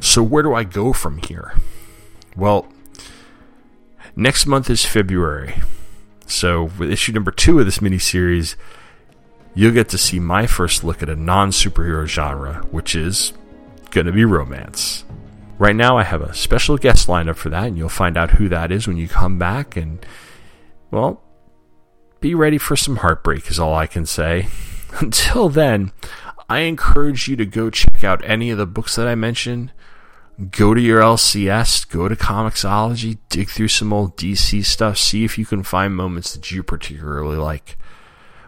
So, 0.00 0.22
where 0.22 0.42
do 0.42 0.54
I 0.54 0.64
go 0.64 0.92
from 0.92 1.18
here? 1.18 1.54
Well, 2.36 2.68
next 4.14 4.46
month 4.46 4.68
is 4.68 4.84
February. 4.84 5.62
So, 6.26 6.64
with 6.78 6.90
issue 6.90 7.12
number 7.12 7.30
two 7.30 7.58
of 7.58 7.64
this 7.64 7.80
mini 7.80 7.98
series, 7.98 8.56
you'll 9.54 9.72
get 9.72 9.88
to 9.88 9.98
see 9.98 10.20
my 10.20 10.46
first 10.46 10.84
look 10.84 11.02
at 11.02 11.08
a 11.08 11.16
non 11.16 11.50
superhero 11.50 12.06
genre, 12.06 12.66
which 12.70 12.94
is 12.94 13.32
going 13.90 14.06
to 14.06 14.12
be 14.12 14.24
romance. 14.24 15.04
Right 15.58 15.74
now, 15.74 15.98
I 15.98 16.04
have 16.04 16.22
a 16.22 16.34
special 16.34 16.76
guest 16.76 17.08
lined 17.08 17.28
up 17.28 17.36
for 17.36 17.48
that, 17.48 17.64
and 17.64 17.76
you'll 17.76 17.88
find 17.88 18.16
out 18.16 18.32
who 18.32 18.48
that 18.50 18.70
is 18.70 18.86
when 18.86 18.96
you 18.96 19.08
come 19.08 19.38
back. 19.38 19.76
And, 19.76 20.04
well, 20.90 21.22
be 22.20 22.34
ready 22.34 22.58
for 22.58 22.76
some 22.76 22.96
heartbreak, 22.96 23.50
is 23.50 23.58
all 23.58 23.74
I 23.74 23.86
can 23.86 24.06
say. 24.06 24.48
Until 25.00 25.48
then, 25.48 25.92
I 26.48 26.60
encourage 26.60 27.28
you 27.28 27.36
to 27.36 27.46
go 27.46 27.70
check 27.70 28.02
out 28.02 28.24
any 28.24 28.50
of 28.50 28.58
the 28.58 28.66
books 28.66 28.96
that 28.96 29.06
I 29.06 29.14
mentioned. 29.14 29.72
Go 30.50 30.72
to 30.72 30.80
your 30.80 31.00
LCS, 31.00 31.88
go 31.90 32.08
to 32.08 32.14
Comixology, 32.14 33.18
dig 33.28 33.50
through 33.50 33.68
some 33.68 33.92
old 33.92 34.16
DC 34.16 34.64
stuff, 34.64 34.96
see 34.96 35.24
if 35.24 35.36
you 35.36 35.44
can 35.44 35.62
find 35.62 35.96
moments 35.96 36.32
that 36.32 36.50
you 36.50 36.62
particularly 36.62 37.36
like. 37.36 37.76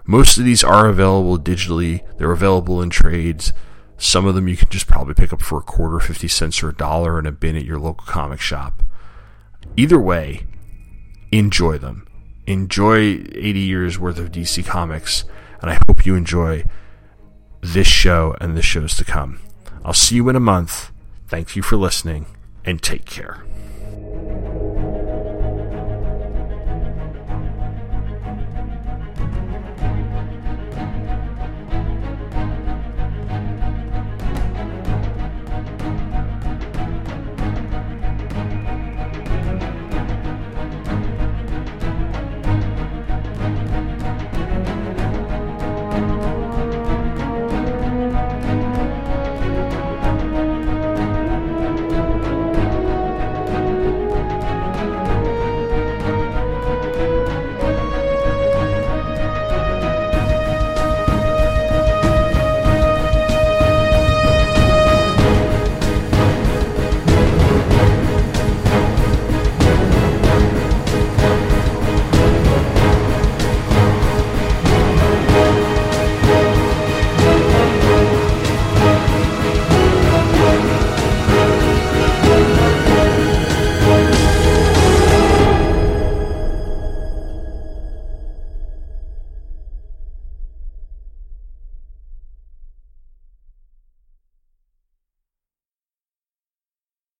Most 0.07 0.38
of 0.38 0.45
these 0.45 0.64
are 0.64 0.86
available 0.86 1.38
digitally, 1.38 2.07
they're 2.16 2.32
available 2.32 2.80
in 2.80 2.91
trades. 2.91 3.53
Some 3.99 4.24
of 4.24 4.34
them 4.34 4.49
you 4.49 4.57
can 4.57 4.68
just 4.70 4.86
probably 4.86 5.14
pick 5.14 5.32
up 5.32 5.43
for 5.43 5.59
a 5.59 5.62
quarter, 5.62 6.01
50 6.01 6.26
cents, 6.28 6.62
or 6.62 6.70
a 6.70 6.74
dollar 6.74 7.18
in 7.18 7.26
a 7.26 7.32
bin 7.32 7.57
at 7.57 7.64
your 7.64 7.78
local 7.78 8.07
comic 8.07 8.41
shop. 8.41 8.82
Either 9.76 10.01
way, 10.01 10.47
enjoy 11.32 11.76
them. 11.76 12.07
Enjoy 12.47 12.97
80 12.97 13.59
years 13.59 13.99
worth 13.99 14.18
of 14.18 14.32
DC 14.32 14.64
Comics 14.64 15.24
and 15.61 15.71
I 15.71 15.79
hope 15.87 16.07
you 16.07 16.15
enjoy 16.15 16.65
this 17.61 17.87
show 17.87 18.37
and 18.41 18.57
the 18.57 18.63
shows 18.63 18.97
to 18.97 19.05
come. 19.05 19.41
I'll 19.85 19.93
see 19.93 20.17
you 20.17 20.29
in 20.29 20.37
a 20.37 20.41
month. 20.41 20.91
Thank 21.29 21.57
you 21.57 21.63
for 21.63 21.77
listening, 21.77 22.27
and 22.65 22.83
take 22.83 23.05
care. 23.05 23.45